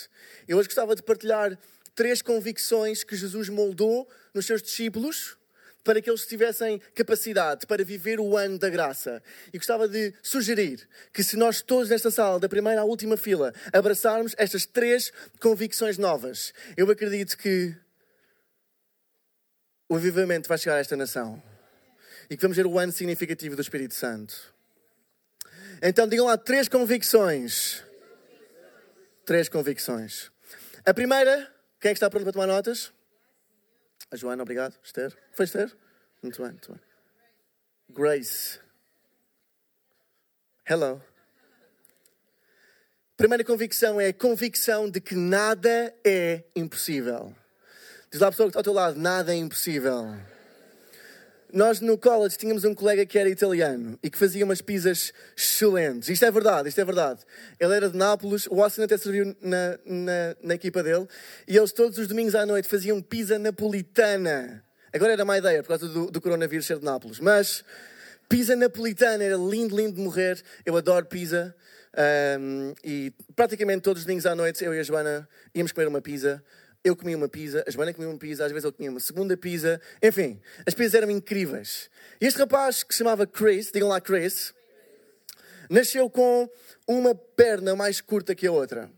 eu 0.48 0.58
hoje 0.58 0.66
gostava 0.66 0.96
de 0.96 1.02
partilhar 1.02 1.56
três 1.94 2.20
convicções 2.20 3.04
que 3.04 3.14
Jesus 3.14 3.48
moldou 3.48 4.08
nos 4.34 4.44
seus 4.44 4.60
discípulos 4.60 5.36
para 5.84 6.02
que 6.02 6.10
eles 6.10 6.26
tivessem 6.26 6.80
capacidade 6.96 7.64
para 7.64 7.84
viver 7.84 8.18
o 8.18 8.36
ano 8.36 8.58
da 8.58 8.68
graça. 8.68 9.22
E 9.52 9.56
gostava 9.56 9.88
de 9.88 10.12
sugerir 10.20 10.86
que 11.12 11.22
se 11.22 11.36
nós 11.36 11.62
todos 11.62 11.88
nesta 11.88 12.10
sala, 12.10 12.40
da 12.40 12.48
primeira 12.48 12.80
à 12.80 12.84
última 12.84 13.16
fila, 13.16 13.54
abraçarmos 13.72 14.34
estas 14.36 14.66
três 14.66 15.12
convicções 15.40 15.96
novas, 15.96 16.52
eu 16.76 16.90
acredito 16.90 17.38
que 17.38 17.72
o 19.88 19.94
avivamento 19.94 20.48
vai 20.48 20.58
chegar 20.58 20.74
a 20.74 20.80
esta 20.80 20.96
nação. 20.96 21.40
E 22.28 22.36
que 22.36 22.42
vamos 22.42 22.56
ver 22.56 22.66
o 22.66 22.76
ano 22.80 22.90
significativo 22.90 23.54
do 23.54 23.62
Espírito 23.62 23.94
Santo. 23.94 24.55
Então 25.82 26.08
digam 26.08 26.26
lá 26.26 26.36
três 26.36 26.68
convicções. 26.68 27.82
Três 29.24 29.48
convicções. 29.48 30.30
A 30.84 30.94
primeira, 30.94 31.52
quem 31.80 31.90
é 31.90 31.92
que 31.92 31.98
está 31.98 32.08
pronto 32.08 32.24
para 32.24 32.32
tomar 32.32 32.46
notas? 32.46 32.92
A 34.10 34.16
Joana, 34.16 34.42
obrigado. 34.42 34.74
Esther. 34.82 35.16
Foi 35.32 35.44
Esther? 35.44 35.76
Muito 36.22 36.40
bem, 36.40 36.52
muito 36.52 36.72
bem. 36.72 36.80
Grace. 37.90 38.60
Hello. 40.68 41.02
Primeira 43.16 43.42
convicção 43.44 44.00
é 44.00 44.08
a 44.08 44.14
convicção 44.14 44.90
de 44.90 45.00
que 45.00 45.14
nada 45.14 45.94
é 46.04 46.44
impossível. 46.54 47.34
Diz 48.10 48.20
lá 48.20 48.28
a 48.28 48.30
pessoa 48.30 48.46
que 48.46 48.50
está 48.50 48.60
ao 48.60 48.64
teu 48.64 48.72
lado: 48.72 48.98
nada 48.98 49.32
é 49.32 49.36
impossível. 49.36 50.14
Nós 51.52 51.80
no 51.80 51.96
college 51.96 52.36
tínhamos 52.36 52.64
um 52.64 52.74
colega 52.74 53.06
que 53.06 53.18
era 53.18 53.28
italiano 53.28 53.98
e 54.02 54.10
que 54.10 54.18
fazia 54.18 54.44
umas 54.44 54.60
pizzas 54.60 55.12
excelentes. 55.36 56.08
Isto 56.08 56.24
é 56.24 56.30
verdade, 56.30 56.68
isto 56.68 56.80
é 56.80 56.84
verdade. 56.84 57.20
Ele 57.58 57.74
era 57.74 57.88
de 57.88 57.96
Nápoles, 57.96 58.46
o 58.50 58.62
Austin 58.62 58.82
até 58.82 58.96
serviu 58.96 59.36
na, 59.40 59.78
na, 59.84 60.36
na 60.42 60.54
equipa 60.54 60.82
dele 60.82 61.06
e 61.46 61.56
eles 61.56 61.72
todos 61.72 61.98
os 61.98 62.08
domingos 62.08 62.34
à 62.34 62.44
noite 62.44 62.68
faziam 62.68 63.00
pizza 63.00 63.38
napolitana. 63.38 64.64
Agora 64.92 65.12
era 65.12 65.24
má 65.24 65.38
ideia 65.38 65.62
por 65.62 65.68
causa 65.68 65.88
do, 65.88 66.10
do 66.10 66.20
coronavírus 66.20 66.66
ser 66.66 66.78
de 66.78 66.84
Nápoles, 66.84 67.20
mas 67.20 67.64
pizza 68.28 68.56
napolitana 68.56 69.22
era 69.22 69.36
lindo, 69.36 69.76
lindo 69.76 69.92
de 69.92 70.00
morrer. 70.00 70.42
Eu 70.64 70.76
adoro 70.76 71.06
pizza. 71.06 71.54
Um, 72.38 72.74
e 72.84 73.10
praticamente 73.34 73.80
todos 73.80 74.02
os 74.02 74.04
domingos 74.04 74.26
à 74.26 74.34
noite 74.34 74.62
eu 74.62 74.74
e 74.74 74.78
a 74.78 74.82
Joana 74.82 75.26
íamos 75.54 75.72
comer 75.72 75.88
uma 75.88 76.02
pizza 76.02 76.44
eu 76.86 76.94
comia 76.94 77.16
uma 77.16 77.28
pizza, 77.28 77.64
a 77.66 77.70
Joana 77.70 77.92
comia 77.92 78.08
uma 78.08 78.18
pizza, 78.18 78.44
às 78.44 78.52
vezes 78.52 78.64
eu 78.64 78.72
comia 78.72 78.92
uma 78.92 79.00
segunda 79.00 79.36
pizza. 79.36 79.80
Enfim, 80.00 80.40
as 80.64 80.72
pizzas 80.72 80.94
eram 80.94 81.10
incríveis. 81.10 81.90
E 82.20 82.26
este 82.26 82.38
rapaz, 82.38 82.84
que 82.84 82.94
se 82.94 82.98
chamava 82.98 83.26
Chris, 83.26 83.72
digam 83.72 83.88
lá 83.88 84.00
Chris, 84.00 84.54
nasceu 85.68 86.08
com 86.08 86.48
uma 86.86 87.12
perna 87.12 87.74
mais 87.74 88.00
curta 88.00 88.36
que 88.36 88.46
a 88.46 88.52
outra. 88.52 88.88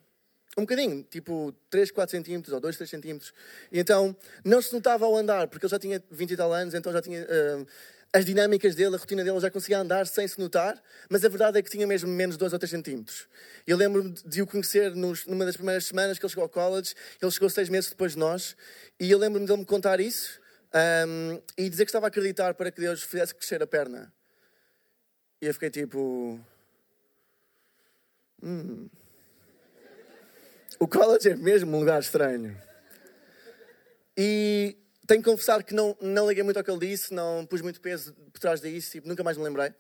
Um 0.58 0.62
bocadinho, 0.62 1.02
tipo 1.04 1.54
3, 1.70 1.90
4 1.90 2.10
centímetros 2.10 2.52
ou 2.52 2.60
2, 2.60 2.76
3 2.76 2.90
centímetros. 2.90 3.32
E 3.72 3.78
então 3.78 4.14
não 4.44 4.60
se 4.60 4.70
notava 4.74 5.06
ao 5.06 5.16
andar, 5.16 5.48
porque 5.48 5.64
ele 5.64 5.70
já 5.70 5.78
tinha 5.78 6.02
20 6.10 6.30
e 6.30 6.36
tal 6.36 6.52
anos, 6.52 6.74
então 6.74 6.92
já 6.92 7.00
tinha 7.00 7.22
uh, 7.22 7.66
as 8.12 8.24
dinâmicas 8.24 8.74
dele, 8.74 8.96
a 8.96 8.98
rotina 8.98 9.22
dele, 9.22 9.38
já 9.38 9.50
conseguia 9.50 9.78
andar 9.78 10.06
sem 10.06 10.26
se 10.26 10.38
notar, 10.38 10.82
mas 11.10 11.24
a 11.24 11.28
verdade 11.28 11.58
é 11.58 11.62
que 11.62 11.70
tinha 11.70 11.86
mesmo 11.86 12.08
menos 12.08 12.36
2 12.36 12.52
ou 12.52 12.58
3 12.58 12.70
centímetros. 12.70 13.28
Eu 13.66 13.76
lembro-me 13.76 14.12
de 14.24 14.40
o 14.40 14.46
conhecer 14.46 14.94
nos, 14.94 15.26
numa 15.26 15.44
das 15.44 15.56
primeiras 15.56 15.84
semanas 15.84 16.18
que 16.18 16.24
ele 16.24 16.30
chegou 16.30 16.44
ao 16.44 16.48
college, 16.48 16.94
ele 17.20 17.30
chegou 17.30 17.50
seis 17.50 17.68
meses 17.68 17.90
depois 17.90 18.12
de 18.12 18.18
nós, 18.18 18.56
e 18.98 19.10
eu 19.10 19.18
lembro-me 19.18 19.46
dele 19.46 19.58
me 19.58 19.66
contar 19.66 20.00
isso 20.00 20.40
um, 20.74 21.40
e 21.56 21.68
dizer 21.68 21.84
que 21.84 21.90
estava 21.90 22.06
a 22.06 22.08
acreditar 22.08 22.54
para 22.54 22.70
que 22.70 22.80
Deus 22.80 23.02
fizesse 23.02 23.34
crescer 23.34 23.62
a 23.62 23.66
perna. 23.66 24.12
E 25.40 25.46
eu 25.46 25.54
fiquei 25.54 25.70
tipo. 25.70 26.40
Hum. 28.42 28.88
O 30.80 30.86
college 30.86 31.28
é 31.28 31.36
mesmo 31.36 31.76
um 31.76 31.80
lugar 31.80 32.00
estranho. 32.00 32.56
E 34.16 34.76
tenho 35.08 35.22
que 35.22 35.30
confessar 35.30 35.64
que 35.64 35.74
não, 35.74 35.96
não 36.02 36.28
liguei 36.28 36.44
muito 36.44 36.58
ao 36.58 36.62
que 36.62 36.70
ele 36.70 36.86
disse, 36.86 37.14
não 37.14 37.46
pus 37.46 37.62
muito 37.62 37.80
peso 37.80 38.12
por 38.30 38.38
trás 38.38 38.60
disso, 38.60 38.92
tipo, 38.92 39.08
nunca 39.08 39.24
mais 39.24 39.38
me 39.38 39.42
lembrei. 39.42 39.70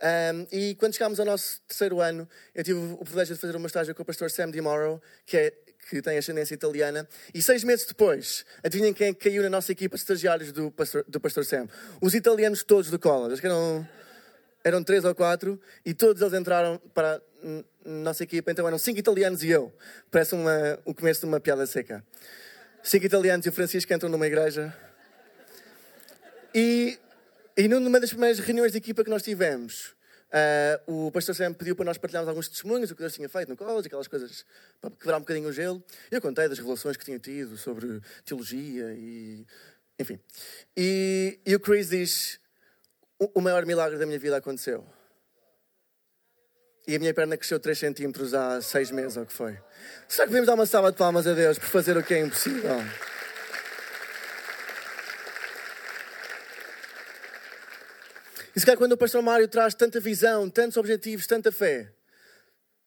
Um, 0.00 0.46
e 0.52 0.74
quando 0.74 0.92
chegámos 0.92 1.18
ao 1.18 1.24
nosso 1.24 1.60
terceiro 1.66 2.00
ano, 2.00 2.28
eu 2.54 2.62
tive 2.62 2.78
o 2.78 2.98
privilégio 2.98 3.34
de 3.34 3.40
fazer 3.40 3.56
uma 3.56 3.66
estágio 3.66 3.94
com 3.94 4.02
o 4.02 4.04
pastor 4.04 4.30
Sam 4.30 4.50
DiMauro, 4.50 5.00
que, 5.24 5.38
é, 5.38 5.52
que 5.88 6.02
tem 6.02 6.18
ascendência 6.18 6.54
italiana. 6.54 7.08
E 7.32 7.42
seis 7.42 7.64
meses 7.64 7.86
depois, 7.86 8.44
adivinhem 8.62 8.92
quem 8.92 9.08
é 9.08 9.14
caiu 9.14 9.42
na 9.42 9.48
nossa 9.48 9.72
equipa 9.72 9.96
de 9.96 10.02
estagiários 10.02 10.52
do 10.52 10.70
pastor, 10.70 11.02
do 11.08 11.18
pastor 11.18 11.46
Sam? 11.46 11.66
Os 12.02 12.14
italianos 12.14 12.62
todos 12.62 12.90
do 12.90 12.98
college. 12.98 13.32
Acho 13.32 13.40
que 13.40 13.46
eram, 13.46 13.88
eram 14.62 14.84
três 14.84 15.02
ou 15.02 15.14
quatro, 15.14 15.58
e 15.84 15.94
todos 15.94 16.20
eles 16.20 16.34
entraram 16.34 16.78
para 16.92 17.22
a 17.42 17.88
nossa 17.88 18.22
equipa. 18.22 18.50
Então 18.52 18.68
eram 18.68 18.78
cinco 18.78 19.00
italianos 19.00 19.42
e 19.42 19.48
eu. 19.48 19.72
Parece 20.10 20.34
uma, 20.34 20.78
o 20.84 20.94
começo 20.94 21.20
de 21.20 21.26
uma 21.26 21.40
piada 21.40 21.66
seca 21.66 22.04
cinco 22.82 23.06
italianos 23.06 23.46
e 23.46 23.48
o 23.48 23.52
Francisco 23.52 23.92
entram 23.92 24.08
numa 24.08 24.26
igreja. 24.26 24.74
E, 26.54 26.98
e 27.56 27.68
numa 27.68 28.00
das 28.00 28.10
primeiras 28.10 28.38
reuniões 28.38 28.72
de 28.72 28.78
equipa 28.78 29.04
que 29.04 29.10
nós 29.10 29.22
tivemos, 29.22 29.94
uh, 30.86 31.06
o 31.06 31.10
pastor 31.12 31.34
Sam 31.34 31.52
pediu 31.52 31.76
para 31.76 31.84
nós 31.84 31.98
partilharmos 31.98 32.28
alguns 32.28 32.48
testemunhos, 32.48 32.90
o 32.90 32.94
que 32.94 33.00
Deus 33.00 33.14
tinha 33.14 33.28
feito 33.28 33.48
no 33.48 33.56
college, 33.56 33.86
aquelas 33.86 34.08
coisas 34.08 34.44
para 34.80 34.90
quebrar 34.90 35.18
um 35.18 35.20
bocadinho 35.20 35.48
o 35.48 35.52
gelo. 35.52 35.82
Eu 36.10 36.20
contei 36.20 36.48
das 36.48 36.58
revelações 36.58 36.96
que 36.96 37.04
tinha 37.04 37.18
tido 37.18 37.56
sobre 37.56 38.00
teologia 38.24 38.92
e. 38.94 39.46
Enfim. 39.98 40.18
E, 40.76 41.40
e 41.44 41.54
o 41.54 41.60
Chris 41.60 41.90
diz: 41.90 42.40
o 43.18 43.40
maior 43.40 43.66
milagre 43.66 43.98
da 43.98 44.06
minha 44.06 44.18
vida 44.18 44.36
aconteceu. 44.36 44.86
E 46.88 46.96
a 46.96 46.98
minha 46.98 47.12
perna 47.12 47.36
cresceu 47.36 47.60
3 47.60 47.78
centímetros 47.78 48.32
há 48.32 48.62
6 48.62 48.92
meses, 48.92 49.18
ou 49.18 49.24
o 49.24 49.26
que 49.26 49.32
foi. 49.34 49.58
Será 50.08 50.24
que 50.24 50.30
podemos 50.30 50.46
dar 50.46 50.54
uma 50.54 50.64
salva 50.64 50.90
de 50.90 50.96
palmas 50.96 51.26
a 51.26 51.34
Deus 51.34 51.58
por 51.58 51.68
fazer 51.68 51.98
o 51.98 52.02
que 52.02 52.14
é 52.14 52.20
impossível? 52.20 52.82
E 58.56 58.58
se 58.58 58.64
calhar 58.64 58.78
quando 58.78 58.92
o 58.92 58.96
pastor 58.96 59.20
Mário 59.20 59.46
traz 59.48 59.74
tanta 59.74 60.00
visão, 60.00 60.48
tantos 60.48 60.78
objetivos, 60.78 61.26
tanta 61.26 61.52
fé, 61.52 61.92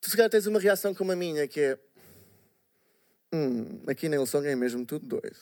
tu 0.02 0.10
se 0.10 0.18
calhar 0.18 0.32
tens 0.32 0.48
uma 0.48 0.60
reação 0.60 0.96
como 0.96 1.12
a 1.12 1.16
minha, 1.16 1.48
que 1.48 1.60
é... 1.62 1.78
Hum, 3.32 3.84
aqui 3.86 4.10
na 4.10 4.16
Ilson 4.16 4.44
é 4.46 4.56
mesmo 4.56 4.84
tudo 4.84 5.06
doido. 5.06 5.38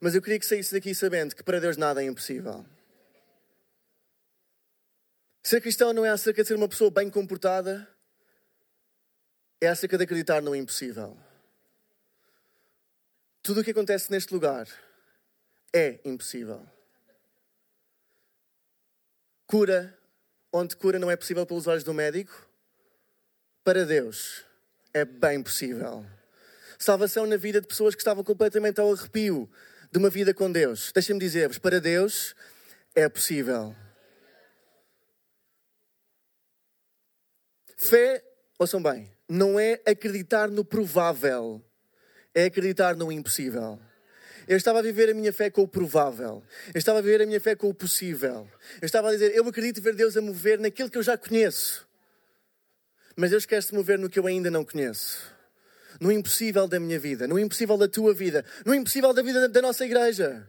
Mas 0.00 0.14
eu 0.14 0.22
queria 0.22 0.38
que 0.38 0.46
saísse 0.46 0.72
daqui 0.72 0.94
sabendo 0.94 1.34
que 1.34 1.42
para 1.42 1.58
Deus 1.58 1.76
nada 1.76 2.00
é 2.00 2.06
impossível. 2.06 2.64
Ser 5.48 5.62
cristão 5.62 5.94
não 5.94 6.04
é 6.04 6.10
acerca 6.10 6.42
de 6.42 6.48
ser 6.48 6.56
uma 6.56 6.68
pessoa 6.68 6.90
bem 6.90 7.08
comportada, 7.08 7.88
é 9.58 9.66
acerca 9.66 9.96
de 9.96 10.04
acreditar 10.04 10.42
no 10.42 10.54
impossível. 10.54 11.16
Tudo 13.42 13.62
o 13.62 13.64
que 13.64 13.70
acontece 13.70 14.10
neste 14.10 14.34
lugar 14.34 14.68
é 15.72 16.00
impossível. 16.04 16.68
Cura, 19.46 19.98
onde 20.52 20.76
cura 20.76 20.98
não 20.98 21.10
é 21.10 21.16
possível 21.16 21.46
pelos 21.46 21.66
olhos 21.66 21.82
do 21.82 21.94
médico, 21.94 22.46
para 23.64 23.86
Deus 23.86 24.44
é 24.92 25.06
bem 25.06 25.42
possível. 25.42 26.04
Salvação 26.78 27.24
na 27.24 27.38
vida 27.38 27.58
de 27.58 27.66
pessoas 27.66 27.94
que 27.94 28.02
estavam 28.02 28.22
completamente 28.22 28.82
ao 28.82 28.92
arrepio 28.92 29.50
de 29.90 29.98
uma 29.98 30.10
vida 30.10 30.34
com 30.34 30.52
Deus. 30.52 30.92
Deixem-me 30.92 31.18
dizer-vos, 31.18 31.56
para 31.56 31.80
Deus 31.80 32.36
é 32.94 33.08
possível. 33.08 33.74
Fé, 37.78 38.24
ouçam 38.58 38.82
bem, 38.82 39.08
não 39.28 39.58
é 39.58 39.80
acreditar 39.86 40.50
no 40.50 40.64
provável, 40.64 41.64
é 42.34 42.46
acreditar 42.46 42.96
no 42.96 43.12
impossível. 43.12 43.78
Eu 44.48 44.56
estava 44.56 44.80
a 44.80 44.82
viver 44.82 45.10
a 45.10 45.14
minha 45.14 45.32
fé 45.32 45.48
com 45.48 45.62
o 45.62 45.68
provável. 45.68 46.42
Eu 46.74 46.78
estava 46.78 46.98
a 46.98 47.02
viver 47.02 47.22
a 47.22 47.26
minha 47.26 47.40
fé 47.40 47.54
com 47.54 47.68
o 47.68 47.74
possível. 47.74 48.50
Eu 48.80 48.86
estava 48.86 49.10
a 49.10 49.12
dizer, 49.12 49.36
eu 49.36 49.46
acredito 49.46 49.80
ver 49.80 49.94
Deus 49.94 50.16
a 50.16 50.22
mover 50.22 50.58
naquilo 50.58 50.90
que 50.90 50.96
eu 50.96 51.02
já 51.02 51.18
conheço. 51.18 51.86
Mas 53.14 53.30
Deus 53.30 53.44
quer 53.44 53.62
se 53.62 53.74
mover 53.74 53.98
no 53.98 54.08
que 54.08 54.18
eu 54.18 54.26
ainda 54.26 54.50
não 54.50 54.64
conheço. 54.64 55.30
No 56.00 56.10
impossível 56.10 56.66
da 56.66 56.80
minha 56.80 56.98
vida, 56.98 57.28
no 57.28 57.38
impossível 57.38 57.76
da 57.76 57.86
tua 57.86 58.14
vida, 58.14 58.44
no 58.64 58.74
impossível 58.74 59.12
da 59.12 59.22
vida 59.22 59.48
da 59.48 59.60
nossa 59.60 59.84
igreja. 59.84 60.48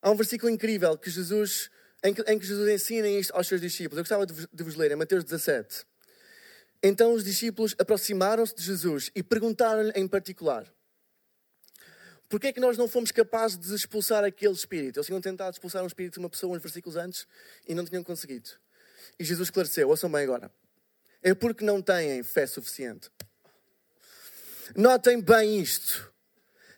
Há 0.00 0.10
um 0.10 0.16
versículo 0.16 0.50
incrível 0.50 0.96
que 0.96 1.10
Jesus 1.10 1.70
em 2.02 2.14
que, 2.14 2.22
em 2.22 2.38
que 2.38 2.46
Jesus 2.46 2.68
ensina 2.68 3.08
isto 3.08 3.32
aos 3.34 3.46
seus 3.46 3.60
discípulos. 3.60 3.98
Eu 3.98 4.04
gostava 4.04 4.26
de 4.26 4.32
vos, 4.32 4.48
de 4.52 4.62
vos 4.62 4.74
ler 4.76 4.92
em 4.92 4.96
Mateus 4.96 5.24
17. 5.24 5.84
Então 6.82 7.12
os 7.12 7.24
discípulos 7.24 7.74
aproximaram-se 7.78 8.54
de 8.54 8.62
Jesus 8.62 9.10
e 9.14 9.22
perguntaram-lhe 9.22 9.90
em 9.96 10.06
particular: 10.06 10.72
Por 12.28 12.40
que 12.40 12.48
é 12.48 12.52
que 12.52 12.60
nós 12.60 12.78
não 12.78 12.88
fomos 12.88 13.10
capazes 13.10 13.58
de 13.58 13.74
expulsar 13.74 14.24
aquele 14.24 14.52
espírito? 14.52 14.98
Eles 14.98 15.06
tinham 15.06 15.20
tentado 15.20 15.54
expulsar 15.54 15.82
um 15.82 15.86
espírito 15.86 16.14
de 16.14 16.20
uma 16.20 16.30
pessoa 16.30 16.56
uns 16.56 16.62
versículos 16.62 16.96
antes 16.96 17.26
e 17.66 17.74
não 17.74 17.84
tinham 17.84 18.04
conseguido. 18.04 18.50
E 19.18 19.24
Jesus 19.24 19.48
esclareceu: 19.48 19.88
Ouçam 19.88 20.10
bem 20.10 20.22
agora. 20.22 20.50
É 21.20 21.34
porque 21.34 21.64
não 21.64 21.82
têm 21.82 22.22
fé 22.22 22.46
suficiente. 22.46 23.10
Notem 24.76 25.20
bem 25.20 25.60
isto. 25.60 26.12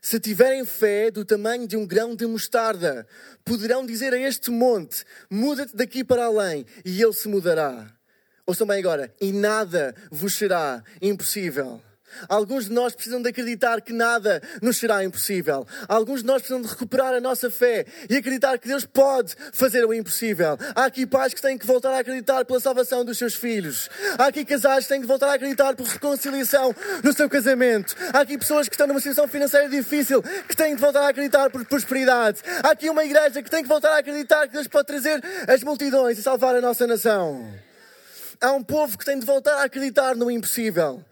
Se 0.00 0.18
tiverem 0.18 0.64
fé 0.64 1.10
do 1.10 1.24
tamanho 1.24 1.66
de 1.66 1.76
um 1.76 1.86
grão 1.86 2.16
de 2.16 2.26
mostarda, 2.26 3.06
poderão 3.44 3.84
dizer 3.84 4.14
a 4.14 4.18
este 4.18 4.50
monte: 4.50 5.04
muda-te 5.30 5.76
daqui 5.76 6.02
para 6.02 6.24
além, 6.24 6.64
e 6.84 7.02
ele 7.02 7.12
se 7.12 7.28
mudará. 7.28 7.92
Ouçam 8.46 8.66
bem 8.66 8.78
agora: 8.78 9.14
e 9.20 9.30
nada 9.32 9.94
vos 10.10 10.34
será 10.34 10.82
impossível. 11.02 11.82
Alguns 12.28 12.66
de 12.66 12.72
nós 12.72 12.94
precisam 12.94 13.20
de 13.20 13.28
acreditar 13.28 13.80
que 13.80 13.92
nada 13.92 14.42
nos 14.60 14.76
será 14.76 15.04
impossível. 15.04 15.66
Alguns 15.88 16.20
de 16.20 16.26
nós 16.26 16.42
precisam 16.42 16.62
de 16.62 16.68
recuperar 16.68 17.14
a 17.14 17.20
nossa 17.20 17.50
fé 17.50 17.86
e 18.08 18.16
acreditar 18.16 18.58
que 18.58 18.68
Deus 18.68 18.84
pode 18.84 19.34
fazer 19.52 19.84
o 19.84 19.94
impossível. 19.94 20.58
Há 20.74 20.84
aqui 20.84 21.06
pais 21.06 21.34
que 21.34 21.42
têm 21.42 21.58
que 21.58 21.66
voltar 21.66 21.90
a 21.90 21.98
acreditar 21.98 22.44
pela 22.44 22.60
salvação 22.60 23.04
dos 23.04 23.18
seus 23.18 23.34
filhos. 23.34 23.88
Há 24.18 24.26
aqui 24.26 24.44
casais 24.44 24.84
que 24.84 24.88
têm 24.92 25.00
que 25.00 25.06
voltar 25.06 25.28
a 25.28 25.34
acreditar 25.34 25.74
por 25.74 25.86
reconciliação 25.86 26.74
no 27.02 27.12
seu 27.12 27.28
casamento. 27.28 27.94
Há 28.12 28.20
aqui 28.20 28.38
pessoas 28.38 28.68
que 28.68 28.74
estão 28.74 28.86
numa 28.86 29.00
situação 29.00 29.28
financeira 29.28 29.68
difícil 29.68 30.22
que 30.22 30.56
têm 30.56 30.74
de 30.74 30.80
voltar 30.80 31.02
a 31.02 31.08
acreditar 31.08 31.50
por 31.50 31.64
prosperidade. 31.64 32.40
Há 32.62 32.70
aqui 32.70 32.88
uma 32.90 33.04
igreja 33.04 33.42
que 33.42 33.50
tem 33.50 33.62
que 33.62 33.68
voltar 33.68 33.94
a 33.94 33.98
acreditar 33.98 34.46
que 34.46 34.54
Deus 34.54 34.66
pode 34.66 34.86
trazer 34.86 35.22
as 35.48 35.62
multidões 35.62 36.18
e 36.18 36.22
salvar 36.22 36.54
a 36.54 36.60
nossa 36.60 36.86
nação. 36.86 37.46
Há 38.40 38.52
um 38.52 38.62
povo 38.62 38.96
que 38.96 39.04
tem 39.04 39.18
de 39.18 39.26
voltar 39.26 39.56
a 39.56 39.64
acreditar 39.64 40.16
no 40.16 40.30
impossível. 40.30 41.04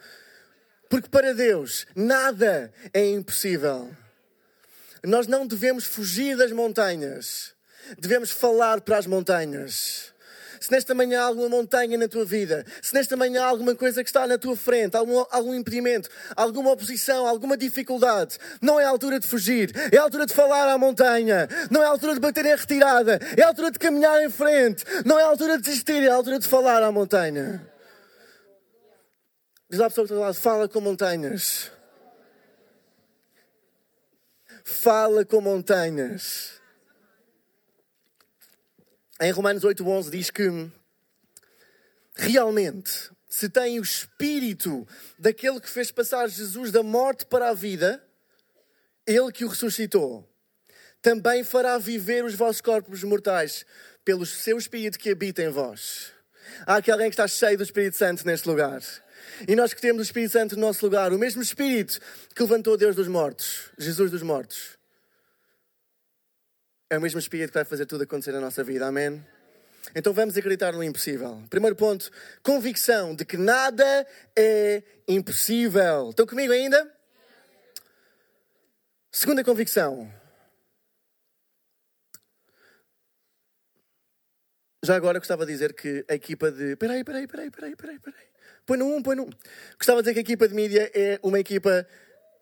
Porque 0.89 1.09
para 1.09 1.35
Deus 1.35 1.87
nada 1.95 2.73
é 2.93 3.07
impossível. 3.11 3.91
Nós 5.05 5.27
não 5.27 5.47
devemos 5.47 5.85
fugir 5.85 6.37
das 6.37 6.51
montanhas, 6.51 7.55
devemos 7.99 8.31
falar 8.31 8.81
para 8.81 8.99
as 8.99 9.07
montanhas. 9.07 10.13
Se 10.61 10.73
nesta 10.73 10.93
manhã 10.93 11.21
há 11.21 11.25
alguma 11.25 11.49
montanha 11.49 11.97
na 11.97 12.09
tua 12.09 12.25
vida, 12.25 12.67
se 12.83 12.93
nesta 12.93 13.17
manhã 13.17 13.43
há 13.43 13.47
alguma 13.47 13.77
coisa 13.77 14.03
que 14.03 14.11
está 14.11 14.27
na 14.27 14.37
tua 14.37 14.57
frente, 14.57 14.97
algum, 14.97 15.25
algum 15.31 15.55
impedimento, 15.55 16.09
alguma 16.35 16.73
oposição, 16.73 17.27
alguma 17.27 17.57
dificuldade, 17.57 18.39
não 18.61 18.81
é 18.81 18.85
a 18.85 18.89
altura 18.89 19.21
de 19.21 19.27
fugir, 19.27 19.73
é 19.93 19.97
a 19.99 20.03
altura 20.03 20.27
de 20.27 20.35
falar 20.35 20.69
à 20.69 20.77
montanha, 20.77 21.49
não 21.71 21.81
é 21.83 21.87
a 21.87 21.91
altura 21.91 22.15
de 22.15 22.21
bater 22.21 22.45
em 22.45 22.57
retirada, 22.57 23.21
é 23.37 23.43
a 23.43 23.49
altura 23.49 23.71
de 23.71 23.79
caminhar 23.79 24.21
em 24.23 24.31
frente, 24.31 24.85
não 25.05 25.19
é 25.19 25.23
a 25.23 25.27
altura 25.27 25.59
de 25.59 25.63
desistir, 25.63 26.03
é 26.03 26.09
a 26.09 26.15
altura 26.15 26.41
de 26.41 26.49
falar 26.49 26.83
à 26.83 26.91
montanha. 26.91 27.65
Diz 29.71 29.81
à 29.81 29.89
pessoa 29.89 30.07
que 30.07 30.13
está 30.13 30.15
do 30.15 30.21
lado, 30.21 30.35
fala 30.35 30.69
com 30.69 30.81
montanhas. 30.81 31.71
Fala 34.65 35.25
com 35.25 35.41
montanhas. 35.41 36.59
Em 39.21 39.31
Romanos 39.31 39.65
8,11 39.65 40.11
diz 40.11 40.31
que 40.31 40.71
realmente, 42.15 43.11
se 43.29 43.49
tem 43.49 43.79
o 43.79 43.83
espírito 43.83 44.87
daquele 45.19 45.61
que 45.61 45.69
fez 45.69 45.91
passar 45.91 46.29
Jesus 46.29 46.71
da 46.71 46.83
morte 46.83 47.27
para 47.27 47.51
a 47.51 47.55
vida, 47.55 48.03
ele 49.07 49.33
que 49.33 49.45
o 49.45 49.49
ressuscitou, 49.49 50.27
também 51.03 51.45
fará 51.45 51.79
viver 51.79 52.25
os 52.25 52.35
vossos 52.35 52.61
corpos 52.61 53.05
mortais 53.05 53.67
pelo 54.05 54.25
seu 54.25 54.57
espírito 54.57 54.99
que 54.99 55.11
habita 55.11 55.43
em 55.43 55.51
vós. 55.51 56.13
Há 56.67 56.77
aqui 56.77 56.91
alguém 56.91 57.11
que 57.11 57.15
está 57.15 57.29
cheio 57.29 57.59
do 57.59 57.63
Espírito 57.63 57.97
Santo 57.97 58.27
neste 58.27 58.49
lugar. 58.49 58.81
E 59.47 59.55
nós 59.55 59.73
que 59.73 59.81
temos 59.81 60.01
o 60.01 60.03
Espírito 60.03 60.33
Santo 60.33 60.57
no 60.57 60.63
nosso 60.63 60.85
lugar, 60.85 61.13
o 61.13 61.19
mesmo 61.19 61.43
Espírito 61.43 62.01
que 62.35 62.43
levantou 62.43 62.77
Deus 62.77 62.97
dos 62.97 63.07
mortos, 63.07 63.71
Jesus 63.79 64.11
dos 64.11 64.23
mortos. 64.23 64.77
é 66.91 66.97
o 66.97 67.01
mesmo 67.01 67.21
Espírito 67.21 67.49
que 67.49 67.59
vai 67.59 67.65
fazer 67.65 67.87
tudo 67.87 68.05
acontecer 68.05 68.33
na 68.33 68.41
nossa 68.41 68.65
vida. 68.65 68.87
Amém? 68.87 69.25
Então 69.95 70.13
vamos 70.13 70.37
acreditar 70.37 70.73
no 70.73 70.83
impossível. 70.83 71.43
Primeiro 71.49 71.77
ponto, 71.77 72.11
convicção 72.43 73.15
de 73.15 73.25
que 73.25 73.37
nada 73.37 74.07
é 74.37 74.83
impossível. 75.07 76.11
Estão 76.11 76.27
comigo 76.27 76.53
ainda? 76.53 76.91
Segunda 79.11 79.43
convicção. 79.43 80.13
Já 84.85 84.97
agora 84.97 85.19
gostava 85.19 85.45
de 85.45 85.53
dizer 85.53 85.75
que 85.75 86.05
a 86.09 86.15
equipa 86.15 86.51
de. 86.53 86.77
Peraí, 86.77 87.03
peraí, 87.03 87.27
peraí, 87.27 87.51
peraí, 87.51 87.77
peraí, 87.77 87.99
peraí. 87.99 88.28
Põe 88.69 88.77
no 88.77 88.95
um, 88.95 89.03
põe 89.03 89.17
no 89.17 89.23
um. 89.23 89.31
Gostava 89.79 90.03
de 90.03 90.11
dizer 90.11 90.13
que 90.13 90.19
a 90.19 90.21
equipa 90.21 90.47
de 90.47 90.55
mídia 90.55 90.91
é 90.95 91.19
uma 91.23 91.41
equipa 91.41 91.89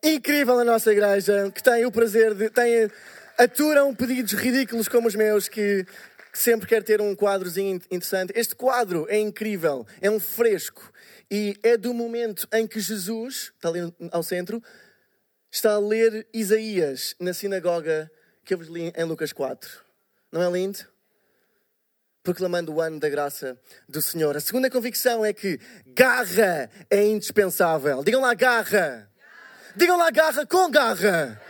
incrível 0.02 0.56
na 0.56 0.64
nossa 0.64 0.90
igreja, 0.90 1.52
que 1.54 1.62
tem 1.62 1.86
o 1.86 1.92
prazer 1.92 2.34
de. 2.34 2.50
Tem, 2.50 2.90
aturam 3.38 3.94
pedidos 3.94 4.32
ridículos 4.32 4.88
como 4.88 5.06
os 5.06 5.14
meus, 5.14 5.46
que 5.46 5.86
sempre 6.32 6.66
quer 6.66 6.82
ter 6.82 7.00
um 7.00 7.14
quadrozinho 7.14 7.76
interessante. 7.92 8.32
Este 8.34 8.56
quadro 8.56 9.06
é 9.08 9.16
incrível, 9.16 9.86
é 10.00 10.10
um 10.10 10.18
fresco 10.18 10.92
e 11.30 11.56
é 11.62 11.76
do 11.76 11.94
momento 11.94 12.48
em 12.52 12.66
que 12.66 12.80
Jesus, 12.80 13.52
está 13.54 13.68
ali 13.68 13.94
ao 14.10 14.22
centro, 14.24 14.60
está 15.48 15.74
a 15.74 15.78
ler 15.78 16.26
Isaías 16.34 17.14
na 17.20 17.32
sinagoga 17.32 18.10
que 18.44 18.52
eu 18.52 18.58
vos 18.58 18.66
li 18.66 18.92
em 18.96 19.04
Lucas 19.04 19.32
4. 19.32 19.70
Não 20.32 20.42
é 20.42 20.50
lindo? 20.50 20.95
Proclamando 22.26 22.74
o 22.74 22.80
ano 22.80 22.98
da 22.98 23.08
graça 23.08 23.56
do 23.88 24.02
Senhor. 24.02 24.36
A 24.36 24.40
segunda 24.40 24.68
convicção 24.68 25.24
é 25.24 25.32
que 25.32 25.60
garra 25.86 26.68
é 26.90 27.04
indispensável. 27.04 28.02
Digam 28.02 28.20
lá 28.20 28.34
garra. 28.34 29.08
Digam 29.76 29.96
lá 29.96 30.10
garra 30.10 30.44
com 30.44 30.68
garra. 30.68 31.40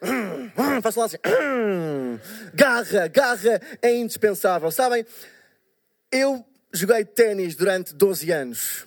Façam 0.80 1.00
lá 1.00 1.06
assim. 1.06 1.16
Garra, 2.54 3.08
garra 3.08 3.60
é 3.82 3.92
indispensável. 3.92 4.70
Sabem, 4.70 5.04
eu 6.12 6.46
joguei 6.72 7.04
ténis 7.04 7.56
durante 7.56 7.92
12 7.92 8.30
anos. 8.30 8.86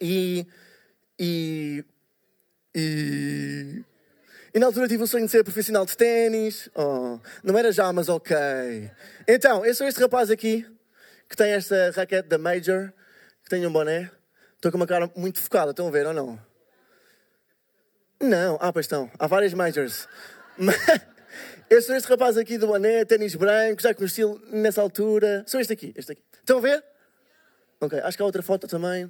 E, 0.00 0.46
e, 1.18 1.84
e, 2.74 3.84
e 4.52 4.58
na 4.58 4.66
altura 4.66 4.88
tive 4.88 5.02
o 5.02 5.06
sonho 5.06 5.26
de 5.26 5.30
ser 5.30 5.44
profissional 5.44 5.86
de 5.86 5.96
ténis. 5.96 6.68
Oh, 6.74 7.18
não 7.42 7.56
era 7.56 7.70
já, 7.70 7.92
mas 7.92 8.08
ok. 8.08 8.36
Então, 9.26 9.64
eu 9.64 9.74
sou 9.74 9.86
este 9.86 10.00
rapaz 10.00 10.30
aqui, 10.30 10.66
que 11.28 11.36
tem 11.36 11.52
esta 11.52 11.92
raquete 11.92 12.28
da 12.28 12.38
Major, 12.38 12.92
que 13.44 13.50
tem 13.50 13.64
um 13.66 13.72
boné. 13.72 14.10
Estou 14.56 14.72
com 14.72 14.76
uma 14.76 14.86
cara 14.86 15.10
muito 15.16 15.40
focada, 15.40 15.70
estão 15.70 15.86
a 15.86 15.90
ver 15.90 16.06
ou 16.06 16.12
não? 16.12 16.38
Não, 18.20 18.58
ah, 18.60 18.72
pois 18.72 18.86
estão. 18.86 19.10
Há 19.18 19.26
várias 19.26 19.54
majors. 19.54 20.06
Mas 20.58 20.76
eu 21.70 21.80
sou 21.80 21.94
este 21.94 22.08
rapaz 22.08 22.36
aqui 22.36 22.58
do 22.58 22.66
boné, 22.66 23.04
ténis 23.04 23.34
branco, 23.34 23.80
já 23.80 23.94
conheci 23.94 24.22
nessa 24.52 24.82
altura. 24.82 25.44
Sou 25.46 25.60
este 25.60 25.72
aqui, 25.72 25.94
este 25.96 26.12
aqui. 26.12 26.22
Estão 26.34 26.58
a 26.58 26.60
ver? 26.60 26.84
Ok, 27.80 27.98
acho 28.00 28.16
que 28.16 28.22
há 28.22 28.26
outra 28.26 28.42
foto 28.42 28.66
também. 28.66 29.06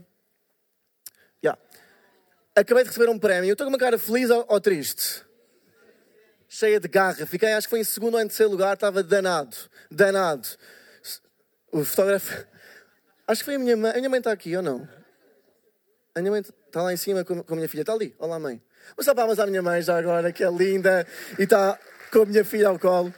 Já. 1.42 1.56
Yeah. 1.56 1.62
Acabei 2.54 2.84
de 2.84 2.90
receber 2.90 3.10
um 3.10 3.18
prémio. 3.18 3.50
Estou 3.50 3.64
com 3.64 3.72
uma 3.72 3.78
cara 3.78 3.98
feliz 3.98 4.28
ou, 4.28 4.44
ou 4.48 4.60
triste? 4.60 5.24
Cheia 6.52 6.80
de 6.80 6.88
garra. 6.88 7.24
Fiquei, 7.26 7.52
acho 7.52 7.68
que 7.68 7.70
foi 7.70 7.78
em 7.78 7.84
segundo 7.84 8.14
ou 8.14 8.20
em 8.20 8.26
terceiro 8.26 8.50
lugar. 8.50 8.74
Estava 8.74 9.04
danado. 9.04 9.56
Danado. 9.88 10.48
O 11.70 11.84
fotógrafo... 11.84 12.44
Acho 13.28 13.42
que 13.42 13.44
foi 13.44 13.54
a 13.54 13.58
minha 13.60 13.76
mãe. 13.76 13.92
A 13.92 13.94
minha 13.94 14.08
mãe 14.08 14.18
está 14.18 14.32
aqui 14.32 14.56
ou 14.56 14.62
não? 14.62 14.88
A 16.12 16.18
minha 16.18 16.32
mãe 16.32 16.40
está 16.40 16.82
lá 16.82 16.92
em 16.92 16.96
cima 16.96 17.24
com 17.24 17.44
a 17.48 17.54
minha 17.54 17.68
filha. 17.68 17.82
Está 17.82 17.92
ali. 17.92 18.16
Olá, 18.18 18.40
mãe. 18.40 18.60
Vou 18.96 19.04
só 19.04 19.14
palmas 19.14 19.38
à 19.38 19.46
minha 19.46 19.62
mãe 19.62 19.80
já 19.80 19.96
agora, 19.96 20.32
que 20.32 20.42
é 20.42 20.50
linda 20.50 21.06
e 21.38 21.44
está 21.44 21.78
com 22.12 22.22
a 22.22 22.26
minha 22.26 22.44
filha 22.44 22.66
ao 22.66 22.80
colo. 22.80 23.14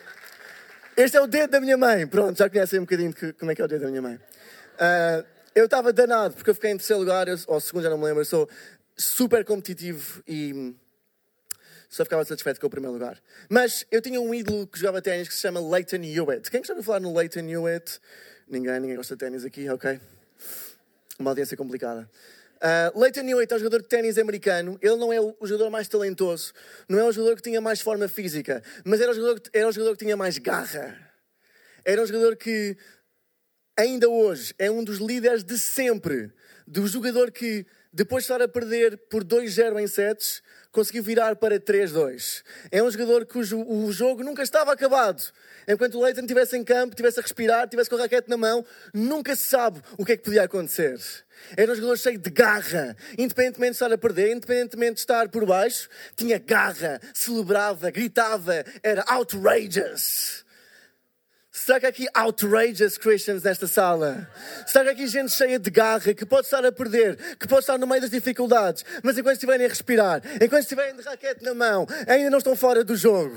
Este 0.94 1.16
é 1.16 1.20
o 1.22 1.26
dedo 1.26 1.52
da 1.52 1.60
minha 1.62 1.78
mãe. 1.78 2.06
Pronto, 2.06 2.36
já 2.36 2.50
conhecem 2.50 2.80
um 2.80 2.82
bocadinho 2.82 3.14
de 3.14 3.32
como 3.32 3.50
é 3.50 3.54
que 3.54 3.62
é 3.62 3.64
o 3.64 3.68
dedo 3.68 3.80
da 3.80 3.88
minha 3.88 4.02
mãe. 4.02 4.16
Uh, 4.16 5.26
eu 5.54 5.64
estava 5.64 5.90
danado 5.90 6.34
porque 6.34 6.50
eu 6.50 6.54
fiquei 6.54 6.70
em 6.70 6.76
terceiro 6.76 7.00
lugar, 7.00 7.28
eu, 7.28 7.38
ou 7.46 7.58
segundo, 7.62 7.84
já 7.84 7.88
não 7.88 7.96
me 7.96 8.04
lembro. 8.04 8.20
Eu 8.20 8.26
sou 8.26 8.46
super 8.94 9.42
competitivo 9.42 10.22
e 10.28 10.74
só 11.92 12.04
ficava 12.04 12.24
satisfeito 12.24 12.58
com 12.58 12.66
o 12.66 12.70
primeiro 12.70 12.94
lugar. 12.94 13.22
Mas 13.50 13.84
eu 13.90 14.00
tinha 14.00 14.18
um 14.18 14.34
ídolo 14.34 14.66
que 14.66 14.78
jogava 14.78 15.02
ténis 15.02 15.28
que 15.28 15.34
se 15.34 15.40
chama 15.40 15.60
Leighton 15.60 16.02
Hewitt. 16.02 16.50
Quem 16.50 16.64
já 16.64 16.72
ouviu 16.72 16.82
falar 16.82 17.00
no 17.00 17.14
Leighton 17.14 17.40
Hewitt? 17.40 18.00
Ninguém, 18.48 18.80
ninguém 18.80 18.96
gosta 18.96 19.14
de 19.14 19.18
ténis 19.18 19.44
aqui, 19.44 19.68
ok? 19.68 20.00
Uma 21.18 21.32
audiência 21.32 21.54
complicada. 21.54 22.10
Uh, 22.56 22.98
Leighton 22.98 23.28
Hewitt 23.28 23.52
é 23.52 23.56
um 23.56 23.58
jogador 23.58 23.82
de 23.82 23.88
ténis 23.88 24.16
americano. 24.16 24.78
Ele 24.80 24.96
não 24.96 25.12
é 25.12 25.20
o 25.20 25.36
jogador 25.42 25.68
mais 25.68 25.86
talentoso, 25.86 26.54
não 26.88 26.98
é 26.98 27.04
o 27.04 27.12
jogador 27.12 27.36
que 27.36 27.42
tinha 27.42 27.60
mais 27.60 27.82
forma 27.82 28.08
física, 28.08 28.62
mas 28.86 28.98
era 28.98 29.10
o 29.10 29.14
jogador 29.14 29.40
que, 29.40 29.50
era 29.52 29.68
o 29.68 29.72
jogador 29.72 29.92
que 29.92 30.04
tinha 30.04 30.16
mais 30.16 30.38
garra. 30.38 30.98
Era 31.84 32.00
um 32.00 32.06
jogador 32.06 32.36
que, 32.36 32.74
ainda 33.78 34.08
hoje, 34.08 34.54
é 34.58 34.70
um 34.70 34.82
dos 34.82 34.96
líderes 34.96 35.44
de 35.44 35.58
sempre. 35.58 36.32
Do 36.66 36.86
jogador 36.86 37.30
que, 37.30 37.66
depois 37.92 38.24
de 38.24 38.32
estar 38.32 38.42
a 38.42 38.48
perder 38.48 38.96
por 39.10 39.22
2-0 39.22 39.78
em 39.78 39.86
sets, 39.86 40.42
conseguiu 40.70 41.02
virar 41.02 41.36
para 41.36 41.60
3-2. 41.60 42.42
É 42.70 42.82
um 42.82 42.90
jogador 42.90 43.26
cujo 43.26 43.62
o 43.62 43.92
jogo 43.92 44.24
nunca 44.24 44.42
estava 44.42 44.72
acabado. 44.72 45.22
Enquanto 45.68 45.98
o 45.98 46.02
Leighton 46.02 46.22
estivesse 46.22 46.56
em 46.56 46.64
campo, 46.64 46.94
estivesse 46.94 47.20
a 47.20 47.22
respirar, 47.22 47.64
estivesse 47.64 47.90
com 47.90 47.96
a 47.96 48.00
raquete 48.00 48.30
na 48.30 48.36
mão, 48.38 48.64
nunca 48.94 49.36
se 49.36 49.46
sabe 49.46 49.82
o 49.98 50.04
que 50.04 50.12
é 50.12 50.16
que 50.16 50.24
podia 50.24 50.44
acontecer. 50.44 50.98
Era 51.56 51.72
um 51.72 51.74
jogador 51.74 51.98
cheio 51.98 52.18
de 52.18 52.30
garra, 52.30 52.96
independentemente 53.18 53.72
de 53.72 53.76
estar 53.76 53.92
a 53.92 53.98
perder, 53.98 54.32
independentemente 54.32 54.94
de 54.94 55.00
estar 55.00 55.28
por 55.28 55.44
baixo, 55.44 55.88
tinha 56.16 56.38
garra, 56.38 57.00
celebrava, 57.12 57.90
gritava, 57.90 58.64
era 58.82 59.04
outrageous. 59.08 60.41
Será 61.54 61.78
que 61.78 61.84
há 61.84 61.90
aqui 61.90 62.06
outrageous 62.16 62.96
Christians 62.96 63.42
nesta 63.42 63.66
sala? 63.66 64.26
Será 64.66 64.84
que 64.84 64.90
há 64.90 64.92
aqui 64.94 65.06
gente 65.06 65.32
cheia 65.32 65.58
de 65.58 65.70
garra, 65.70 66.14
que 66.14 66.24
pode 66.24 66.46
estar 66.46 66.64
a 66.64 66.72
perder, 66.72 67.36
que 67.36 67.46
pode 67.46 67.60
estar 67.60 67.76
no 67.76 67.86
meio 67.86 68.00
das 68.00 68.10
dificuldades, 68.10 68.82
mas 69.02 69.18
enquanto 69.18 69.34
estiverem 69.34 69.66
a 69.66 69.68
respirar, 69.68 70.22
enquanto 70.42 70.62
estiverem 70.62 70.96
de 70.96 71.02
raquete 71.02 71.44
na 71.44 71.52
mão, 71.52 71.86
ainda 72.08 72.30
não 72.30 72.38
estão 72.38 72.56
fora 72.56 72.82
do 72.82 72.96
jogo? 72.96 73.36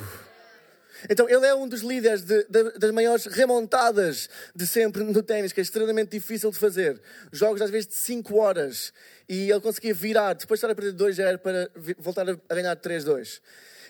Então, 1.09 1.29
ele 1.29 1.45
é 1.45 1.53
um 1.53 1.67
dos 1.67 1.81
líderes 1.81 2.21
de, 2.21 2.45
de, 2.45 2.79
das 2.79 2.91
maiores 2.91 3.25
remontadas 3.25 4.29
de 4.55 4.65
sempre 4.65 5.03
no 5.03 5.21
ténis, 5.21 5.51
que 5.51 5.59
é 5.59 5.63
extremamente 5.63 6.11
difícil 6.11 6.49
de 6.51 6.57
fazer. 6.57 7.01
Jogos 7.33 7.61
às 7.61 7.69
vezes 7.69 7.87
de 7.87 7.95
5 7.95 8.37
horas. 8.37 8.93
E 9.27 9.51
ele 9.51 9.59
conseguia 9.59 9.93
virar, 9.93 10.33
depois 10.33 10.57
de 10.57 10.65
estar 10.65 10.71
a 10.71 10.75
perder 10.75 10.93
2-0 10.93 11.37
para 11.39 11.69
voltar 11.99 12.25
a 12.29 12.55
ganhar 12.55 12.75
3-2. 12.77 13.41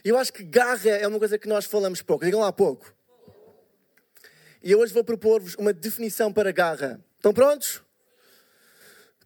E 0.03 0.09
eu 0.09 0.17
acho 0.17 0.33
que 0.33 0.43
garra 0.43 0.89
é 0.89 1.07
uma 1.07 1.19
coisa 1.19 1.38
que 1.38 1.47
nós 1.47 1.65
falamos 1.65 2.01
pouco. 2.01 2.25
Digam 2.25 2.41
lá 2.41 2.51
pouco. 2.51 2.94
E 4.65 4.71
eu 4.71 4.80
hoje 4.80 4.91
vou 4.91 5.04
propor-vos 5.04 5.54
uma 5.60 5.71
definição 5.71 6.34
para 6.34 6.51
garra. 6.51 6.99
Estão 7.17 7.32
prontos? 7.32 7.84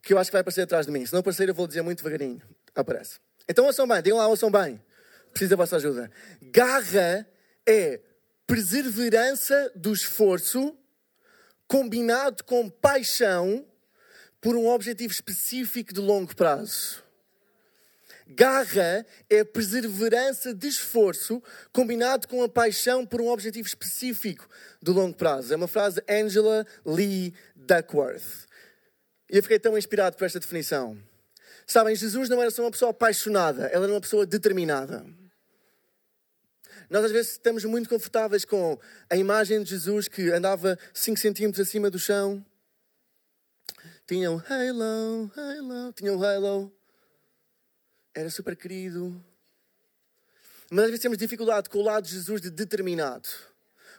Que 0.01 0.11
eu 0.11 0.17
acho 0.17 0.29
que 0.29 0.33
vai 0.33 0.41
aparecer 0.41 0.63
atrás 0.63 0.85
de 0.85 0.91
mim. 0.91 1.05
Se 1.05 1.13
não 1.13 1.21
aparecer, 1.21 1.47
eu 1.47 1.55
vou 1.55 1.65
dizer 1.65 1.81
muito 1.81 1.99
devagarinho. 1.99 2.41
Aparece. 2.75 3.21
Então 3.47 3.65
ouçam 3.65 3.87
bem, 3.87 4.01
digam 4.01 4.17
lá, 4.17 4.27
ouçam 4.27 4.51
bem. 4.51 4.83
Preciso 5.31 5.51
da 5.51 5.55
vossa 5.55 5.77
ajuda. 5.77 6.11
Garra 6.41 7.25
é 7.65 8.01
perseverança 8.45 9.71
do 9.75 9.93
esforço 9.93 10.77
combinado 11.69 12.43
com 12.43 12.69
paixão 12.69 13.65
por 14.41 14.57
um 14.57 14.67
objetivo 14.67 15.13
específico 15.13 15.93
de 15.93 16.01
longo 16.01 16.35
prazo. 16.35 17.01
Garra 18.31 19.03
é 19.27 19.43
perseverança 19.43 20.53
de 20.53 20.67
esforço 20.67 21.41
combinado 21.73 22.27
com 22.27 22.43
a 22.43 22.47
paixão 22.47 23.03
por 23.03 23.19
um 23.19 23.27
objetivo 23.27 23.67
específico 23.67 24.47
de 24.79 24.91
longo 24.91 25.17
prazo. 25.17 25.51
É 25.51 25.55
uma 25.55 25.67
frase 25.67 25.99
de 25.99 26.13
Angela 26.13 26.63
Lee 26.85 27.33
Duckworth. 27.55 28.47
E 29.31 29.37
eu 29.37 29.41
fiquei 29.41 29.57
tão 29.57 29.75
inspirado 29.75 30.15
por 30.15 30.25
esta 30.25 30.39
definição. 30.39 30.95
Sabem, 31.65 31.95
Jesus 31.95 32.29
não 32.29 32.39
era 32.39 32.51
só 32.51 32.61
uma 32.61 32.71
pessoa 32.71 32.91
apaixonada, 32.91 33.65
ela 33.67 33.85
era 33.85 33.93
uma 33.93 34.01
pessoa 34.01 34.27
determinada. 34.27 35.03
Nós 36.87 37.05
às 37.05 37.11
vezes 37.11 37.31
estamos 37.31 37.65
muito 37.65 37.89
confortáveis 37.89 38.45
com 38.45 38.79
a 39.09 39.15
imagem 39.15 39.63
de 39.63 39.71
Jesus 39.71 40.07
que 40.07 40.31
andava 40.31 40.77
5 40.93 41.19
centímetros 41.19 41.67
acima 41.67 41.89
do 41.89 41.97
chão. 41.97 42.45
Tinha 44.07 44.31
um 44.31 44.37
halo, 44.37 45.31
halo, 45.35 45.93
tinha 45.93 46.13
um 46.13 46.23
halo. 46.23 46.78
Era 48.13 48.29
super 48.29 48.55
querido. 48.55 49.23
Mas 50.71 50.85
às 50.85 50.89
vezes 50.91 51.01
temos 51.01 51.17
dificuldade 51.17 51.69
com 51.69 51.79
o 51.79 51.83
lado 51.83 52.05
de 52.05 52.11
Jesus 52.11 52.41
de 52.41 52.49
determinado. 52.49 53.27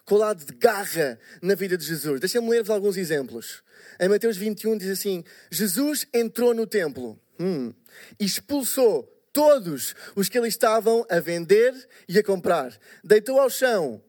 Com 0.04 0.14
o 0.14 0.18
lado 0.18 0.44
de 0.44 0.52
garra 0.54 1.18
na 1.42 1.54
vida 1.54 1.76
de 1.76 1.84
Jesus. 1.84 2.20
Deixa-me 2.20 2.48
ler-vos 2.48 2.70
alguns 2.70 2.96
exemplos. 2.96 3.62
Em 3.98 4.08
Mateus 4.08 4.36
21 4.36 4.78
diz 4.78 4.90
assim: 4.90 5.24
Jesus 5.50 6.06
entrou 6.12 6.54
no 6.54 6.66
templo 6.66 7.20
hum, 7.38 7.72
e 8.18 8.24
expulsou 8.24 9.04
todos 9.32 9.94
os 10.14 10.28
que 10.28 10.38
ali 10.38 10.48
estavam 10.48 11.06
a 11.08 11.20
vender 11.20 11.74
e 12.08 12.18
a 12.18 12.22
comprar. 12.22 12.76
Deitou 13.02 13.40
ao 13.40 13.50
chão. 13.50 14.02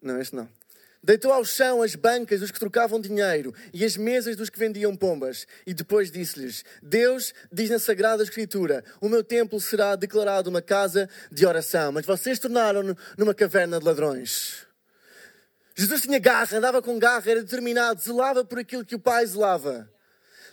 Não, 0.00 0.20
este 0.20 0.34
não. 0.34 0.48
Deitou 1.04 1.32
ao 1.32 1.44
chão 1.44 1.82
as 1.82 1.96
bancas 1.96 2.38
dos 2.38 2.52
que 2.52 2.60
trocavam 2.60 3.00
dinheiro 3.00 3.52
e 3.74 3.84
as 3.84 3.96
mesas 3.96 4.36
dos 4.36 4.48
que 4.48 4.58
vendiam 4.58 4.94
pombas. 4.94 5.48
E 5.66 5.74
depois 5.74 6.12
disse-lhes: 6.12 6.64
Deus 6.80 7.34
diz 7.52 7.70
na 7.70 7.80
Sagrada 7.80 8.22
Escritura: 8.22 8.84
O 9.00 9.08
meu 9.08 9.24
templo 9.24 9.60
será 9.60 9.96
declarado 9.96 10.48
uma 10.48 10.62
casa 10.62 11.10
de 11.30 11.44
oração, 11.44 11.90
mas 11.90 12.06
vocês 12.06 12.38
tornaram-no 12.38 12.96
numa 13.18 13.34
caverna 13.34 13.80
de 13.80 13.84
ladrões. 13.84 14.64
Jesus 15.74 16.02
tinha 16.02 16.20
garra, 16.20 16.56
andava 16.56 16.80
com 16.80 16.98
garra, 16.98 17.30
era 17.30 17.42
determinado, 17.42 18.00
zelava 18.00 18.44
por 18.44 18.60
aquilo 18.60 18.84
que 18.84 18.94
o 18.94 19.00
Pai 19.00 19.26
zelava. 19.26 19.90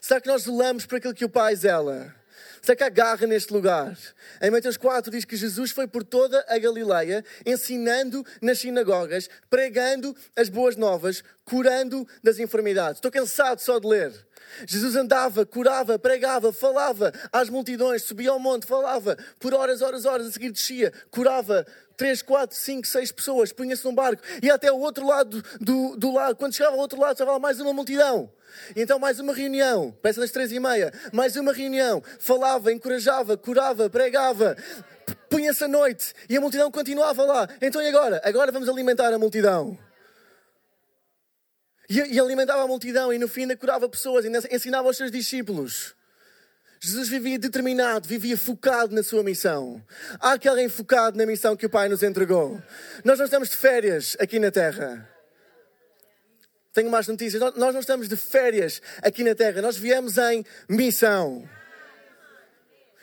Será 0.02 0.20
que 0.20 0.28
nós 0.28 0.44
zelamos 0.44 0.86
por 0.86 0.98
aquilo 0.98 1.14
que 1.14 1.26
o 1.26 1.30
Pai 1.30 1.56
zela? 1.56 2.16
Será 2.62 2.76
que 2.76 2.84
há 2.84 2.90
garra 2.90 3.26
neste 3.26 3.54
lugar? 3.54 3.98
Em 4.42 4.52
Mateus 4.52 4.78
4 4.78 5.12
diz 5.12 5.26
que 5.26 5.36
Jesus 5.36 5.72
foi 5.72 5.88
por 5.88 6.04
toda 6.04 6.44
a 6.48 6.58
Galileia, 6.58 7.24
ensinando 7.46 8.26
nas 8.42 8.60
sinagogas, 8.60 9.30
pregando 9.50 10.16
as 10.36 10.50
boas 10.50 10.76
novas, 10.76 11.24
curando 11.46 12.08
das 12.24 12.40
enfermidades. 12.40 12.98
Estou 12.98 13.12
cansado 13.12 13.60
só 13.60 13.80
de 13.80 13.88
ler. 13.88 14.14
Jesus 14.66 14.96
andava, 14.96 15.46
curava, 15.46 16.00
pregava, 16.00 16.52
falava 16.52 17.14
às 17.32 17.50
multidões, 17.50 18.04
subia 18.04 18.32
ao 18.32 18.40
monte, 18.40 18.66
falava 18.66 19.18
por 19.40 19.54
horas, 19.54 19.82
horas, 19.82 20.06
horas, 20.06 20.28
a 20.28 20.32
seguir 20.32 20.52
descia, 20.52 20.92
curava 21.12 21.66
três, 22.00 22.22
quatro, 22.22 22.56
cinco, 22.56 22.88
seis 22.88 23.12
pessoas, 23.12 23.52
punha-se 23.52 23.84
num 23.84 23.94
barco 23.94 24.24
e 24.42 24.50
até 24.50 24.72
o 24.72 24.80
outro 24.80 25.06
lado 25.06 25.44
do, 25.60 25.98
do 25.98 26.14
lago. 26.14 26.40
Quando 26.40 26.56
chegava 26.56 26.74
ao 26.74 26.80
outro 26.80 26.98
lado, 26.98 27.12
estava 27.12 27.34
lá 27.34 27.40
mais 27.40 27.60
uma 27.60 27.74
multidão. 27.74 28.32
E 28.74 28.82
então 28.82 28.98
mais 28.98 29.20
uma 29.20 29.34
reunião, 29.34 29.92
peça 30.02 30.22
das 30.22 30.32
três 30.32 30.50
e 30.54 30.62
meia, 30.62 30.94
mais 31.12 31.36
uma 31.36 31.52
reunião, 31.52 32.02
falava, 32.18 32.72
encorajava, 32.72 33.36
curava, 33.36 33.90
pregava, 33.90 34.56
punha-se 35.30 35.62
à 35.66 35.68
noite 35.68 36.14
e 36.30 36.38
a 36.38 36.42
multidão 36.42 36.72
continuava 36.72 37.26
lá. 37.26 37.50
Então 37.62 37.82
e 37.82 37.88
agora? 37.90 38.22
Agora 38.24 38.50
vamos 38.50 38.70
alimentar 38.70 39.14
a 39.14 39.20
multidão. 39.20 39.78
E, 41.90 41.98
e 41.98 42.18
alimentava 42.18 42.64
a 42.64 42.68
multidão 42.68 43.12
e 43.12 43.20
no 43.20 43.28
fim 43.28 43.42
ainda 43.42 43.58
curava 43.58 43.90
pessoas, 43.90 44.24
ainda 44.24 44.40
ensinava 44.50 44.88
aos 44.88 44.96
seus 44.96 45.12
discípulos. 45.12 45.99
Jesus 46.82 47.10
vivia 47.10 47.38
determinado, 47.38 48.08
vivia 48.08 48.38
focado 48.38 48.96
na 48.96 49.04
sua 49.04 49.22
missão. 49.22 49.84
Há 50.20 50.34
aquele 50.34 50.70
focado 50.70 51.18
na 51.18 51.26
missão 51.26 51.56
que 51.56 51.66
o 51.66 51.70
Pai 51.70 51.90
nos 51.90 52.02
entregou. 52.02 52.62
Nós 53.04 53.18
não 53.18 53.26
estamos 53.26 53.50
de 53.50 53.58
férias 53.58 54.16
aqui 54.20 54.40
na 54.40 54.50
Terra. 54.50 55.10
Tenho 56.74 56.90
mais 56.90 57.08
notícias. 57.08 57.42
Nós 57.58 57.74
não 57.74 57.82
estamos 57.82 58.08
de 58.08 58.16
férias 58.16 58.82
aqui 59.02 59.24
na 59.24 59.36
Terra. 59.36 59.62
Nós 59.62 59.76
viemos 59.76 60.18
em 60.18 60.46
missão. 60.70 61.48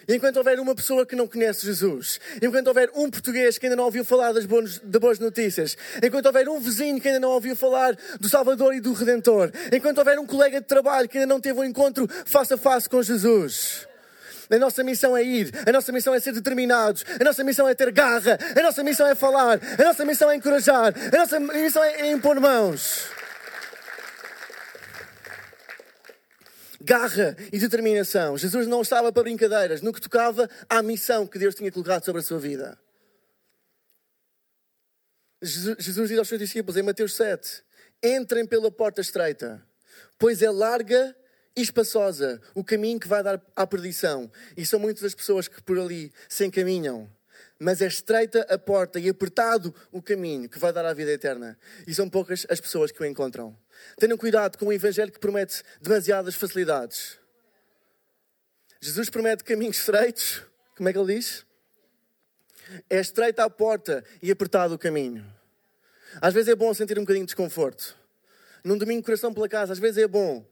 Enquanto 0.08 0.36
houver 0.36 0.60
uma 0.60 0.74
pessoa 0.74 1.04
que 1.04 1.16
não 1.16 1.26
conhece 1.26 1.66
Jesus, 1.66 2.20
enquanto 2.40 2.68
houver 2.68 2.90
um 2.94 3.10
português 3.10 3.58
que 3.58 3.66
ainda 3.66 3.76
não 3.76 3.84
ouviu 3.84 4.04
falar 4.04 4.32
das 4.32 4.46
boas, 4.46 4.78
de 4.78 4.98
boas 4.98 5.18
notícias, 5.18 5.76
enquanto 6.02 6.26
houver 6.26 6.48
um 6.48 6.60
vizinho 6.60 7.00
que 7.00 7.08
ainda 7.08 7.20
não 7.20 7.30
ouviu 7.30 7.56
falar 7.56 7.96
do 8.20 8.28
Salvador 8.28 8.74
e 8.74 8.80
do 8.80 8.92
Redentor, 8.92 9.50
enquanto 9.72 9.98
houver 9.98 10.18
um 10.18 10.26
colega 10.26 10.60
de 10.60 10.66
trabalho 10.66 11.08
que 11.08 11.18
ainda 11.18 11.26
não 11.26 11.40
teve 11.40 11.58
um 11.58 11.64
encontro 11.64 12.08
face 12.24 12.54
a 12.54 12.56
face 12.56 12.88
com 12.88 13.02
Jesus, 13.02 13.86
a 14.48 14.58
nossa 14.58 14.84
missão 14.84 15.16
é 15.16 15.24
ir, 15.24 15.50
a 15.66 15.72
nossa 15.72 15.90
missão 15.90 16.14
é 16.14 16.20
ser 16.20 16.32
determinados, 16.32 17.04
a 17.20 17.24
nossa 17.24 17.42
missão 17.42 17.68
é 17.68 17.74
ter 17.74 17.90
garra, 17.90 18.38
a 18.56 18.62
nossa 18.62 18.84
missão 18.84 19.06
é 19.06 19.14
falar, 19.14 19.58
a 19.78 19.82
nossa 19.82 20.04
missão 20.04 20.30
é 20.30 20.36
encorajar, 20.36 20.94
a 21.12 21.16
nossa 21.16 21.40
missão 21.40 21.82
é 21.82 22.12
impor 22.12 22.40
mãos. 22.40 23.15
Garra 26.86 27.36
e 27.52 27.58
determinação. 27.58 28.38
Jesus 28.38 28.68
não 28.68 28.80
estava 28.80 29.12
para 29.12 29.24
brincadeiras 29.24 29.82
no 29.82 29.92
que 29.92 30.00
tocava 30.00 30.48
à 30.68 30.80
missão 30.82 31.26
que 31.26 31.38
Deus 31.38 31.56
tinha 31.56 31.72
colocado 31.72 32.04
sobre 32.04 32.20
a 32.20 32.24
sua 32.24 32.38
vida. 32.38 32.78
Jesus 35.42 36.08
diz 36.08 36.18
aos 36.18 36.28
seus 36.28 36.40
discípulos 36.40 36.76
em 36.76 36.82
Mateus 36.82 37.14
7: 37.16 37.64
Entrem 38.02 38.46
pela 38.46 38.70
porta 38.70 39.00
estreita, 39.00 39.60
pois 40.16 40.40
é 40.42 40.50
larga 40.50 41.14
e 41.56 41.60
espaçosa 41.60 42.40
o 42.54 42.62
caminho 42.62 43.00
que 43.00 43.08
vai 43.08 43.22
dar 43.22 43.42
à 43.56 43.66
perdição. 43.66 44.30
E 44.56 44.64
são 44.64 44.78
muitas 44.78 45.02
as 45.02 45.14
pessoas 45.14 45.48
que 45.48 45.60
por 45.62 45.78
ali 45.78 46.12
se 46.28 46.46
encaminham. 46.46 47.10
Mas 47.58 47.80
é 47.80 47.86
estreita 47.86 48.42
a 48.50 48.58
porta 48.58 48.98
e 48.98 49.08
apertado 49.08 49.74
o 49.90 50.02
caminho 50.02 50.48
que 50.48 50.58
vai 50.58 50.72
dar 50.72 50.84
à 50.84 50.92
vida 50.92 51.10
eterna. 51.10 51.58
E 51.86 51.94
são 51.94 52.08
poucas 52.08 52.46
as 52.50 52.60
pessoas 52.60 52.92
que 52.92 53.00
o 53.00 53.06
encontram. 53.06 53.56
Tenham 53.98 54.18
cuidado 54.18 54.58
com 54.58 54.66
o 54.66 54.72
evangelho 54.72 55.10
que 55.10 55.18
promete 55.18 55.62
demasiadas 55.80 56.34
facilidades. 56.34 57.18
Jesus 58.80 59.08
promete 59.08 59.42
caminhos 59.42 59.78
estreitos. 59.78 60.42
Como 60.76 60.88
é 60.88 60.92
que 60.92 60.98
ele 60.98 61.14
diz? 61.14 61.46
É 62.90 63.00
estreita 63.00 63.44
a 63.44 63.50
porta 63.50 64.04
e 64.20 64.30
apertado 64.30 64.74
o 64.74 64.78
caminho. 64.78 65.24
Às 66.20 66.34
vezes 66.34 66.48
é 66.48 66.54
bom 66.54 66.72
sentir 66.74 66.98
um 66.98 67.02
bocadinho 67.02 67.24
de 67.24 67.30
desconforto. 67.30 67.96
Num 68.62 68.76
domingo, 68.76 69.04
coração 69.04 69.32
pela 69.32 69.48
casa, 69.48 69.72
às 69.72 69.78
vezes 69.78 70.02
é 70.02 70.08
bom 70.08 70.44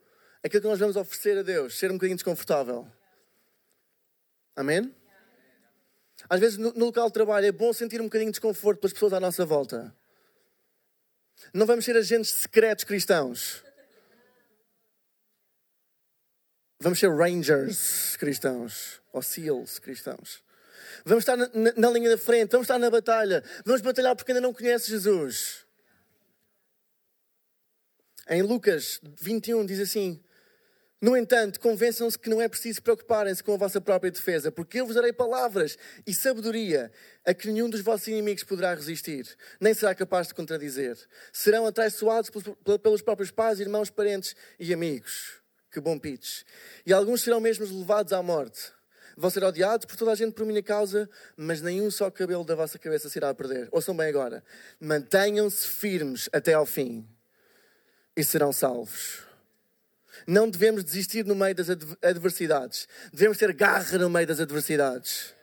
aquilo 0.42 0.62
que 0.62 0.68
nós 0.68 0.78
vamos 0.78 0.96
oferecer 0.96 1.38
a 1.38 1.42
Deus, 1.42 1.78
ser 1.78 1.90
um 1.90 1.94
bocadinho 1.94 2.16
desconfortável. 2.16 2.86
Amém? 4.54 4.94
Às 6.28 6.40
vezes 6.40 6.58
no, 6.58 6.72
local 6.76 7.06
de 7.08 7.12
trabalho 7.12 7.46
é 7.46 7.52
bom 7.52 7.72
sentir 7.72 8.00
um 8.00 8.04
bocadinho 8.04 8.30
de 8.30 8.38
desconforto 8.38 8.80
pelas 8.80 8.92
pessoas 8.92 9.12
à 9.12 9.20
nossa 9.20 9.44
volta. 9.44 9.94
Não 11.52 11.66
vamos 11.66 11.84
ser 11.84 11.96
agentes 11.96 12.30
secretos 12.30 12.84
cristãos. 12.84 13.62
Vamos 16.80 16.98
ser 16.98 17.10
rangers 17.10 18.16
cristãos. 18.16 19.00
Ou 19.12 19.22
seals 19.22 19.78
cristãos. 19.78 20.42
Vamos 21.04 21.22
estar 21.22 21.36
na, 21.36 21.48
na, 21.52 21.72
na, 21.76 21.90
linha 21.90 22.10
da 22.10 22.18
frente. 22.18 22.52
Vamos 22.52 22.66
estar 22.66 22.78
na 22.78 22.90
batalha. 22.90 23.42
Vamos 23.64 23.80
batalhar 23.80 24.16
porque 24.16 24.32
ainda 24.32 24.40
não 24.40 24.52
conhece 24.52 24.90
Jesus. 24.90 25.64
Em 28.28 28.42
Lucas 28.42 29.00
21 29.20 29.66
diz 29.66 29.80
assim: 29.80 30.22
no 31.00 31.16
entanto, 31.16 31.60
convençam-se 31.60 32.18
que 32.18 32.30
não 32.30 32.40
é 32.40 32.48
preciso 32.48 32.82
preocuparem-se 32.82 33.42
com 33.42 33.52
a 33.52 33.58
vossa 33.58 33.80
própria 33.80 34.10
defesa, 34.10 34.50
porque 34.50 34.80
eu 34.80 34.86
vos 34.86 34.94
darei 34.94 35.12
palavras 35.12 35.76
e 36.06 36.14
sabedoria 36.14 36.90
a 37.26 37.34
que 37.34 37.46
nenhum 37.48 37.68
dos 37.68 37.82
vossos 37.82 38.08
inimigos 38.08 38.42
poderá 38.44 38.74
resistir, 38.74 39.28
nem 39.60 39.74
será 39.74 39.94
capaz 39.94 40.28
de 40.28 40.34
contradizer. 40.34 40.96
Serão 41.32 41.66
atraiçoados 41.66 42.30
pelos 42.82 43.02
próprios 43.02 43.30
pais, 43.30 43.60
irmãos, 43.60 43.90
parentes 43.90 44.34
e 44.58 44.72
amigos. 44.72 45.42
Que 45.70 45.80
bom 45.80 45.98
pitch. 45.98 46.42
E 46.86 46.92
alguns 46.92 47.22
serão 47.22 47.40
mesmo 47.40 47.66
levados 47.66 48.12
à 48.12 48.22
morte. 48.22 48.72
Vão 49.16 49.28
ser 49.28 49.44
odiados 49.44 49.86
por 49.86 49.96
toda 49.96 50.12
a 50.12 50.14
gente 50.14 50.32
por 50.32 50.46
minha 50.46 50.62
causa, 50.62 51.08
mas 51.36 51.60
nenhum 51.60 51.90
só 51.90 52.10
cabelo 52.10 52.44
da 52.44 52.54
vossa 52.54 52.78
cabeça 52.78 53.08
se 53.08 53.18
irá 53.18 53.34
perder. 53.34 53.68
Ouçam 53.70 53.96
bem 53.96 54.08
agora. 54.08 54.42
Mantenham-se 54.80 55.68
firmes 55.68 56.28
até 56.32 56.54
ao 56.54 56.64
fim 56.64 57.06
e 58.16 58.24
serão 58.24 58.52
salvos. 58.52 59.33
Não 60.26 60.48
devemos 60.48 60.84
desistir 60.84 61.24
no 61.24 61.34
meio 61.34 61.54
das 61.54 61.68
adversidades. 62.02 62.88
Devemos 63.12 63.38
ter 63.38 63.52
garra 63.52 63.98
no 63.98 64.10
meio 64.10 64.26
das 64.26 64.40
adversidades. 64.40 65.34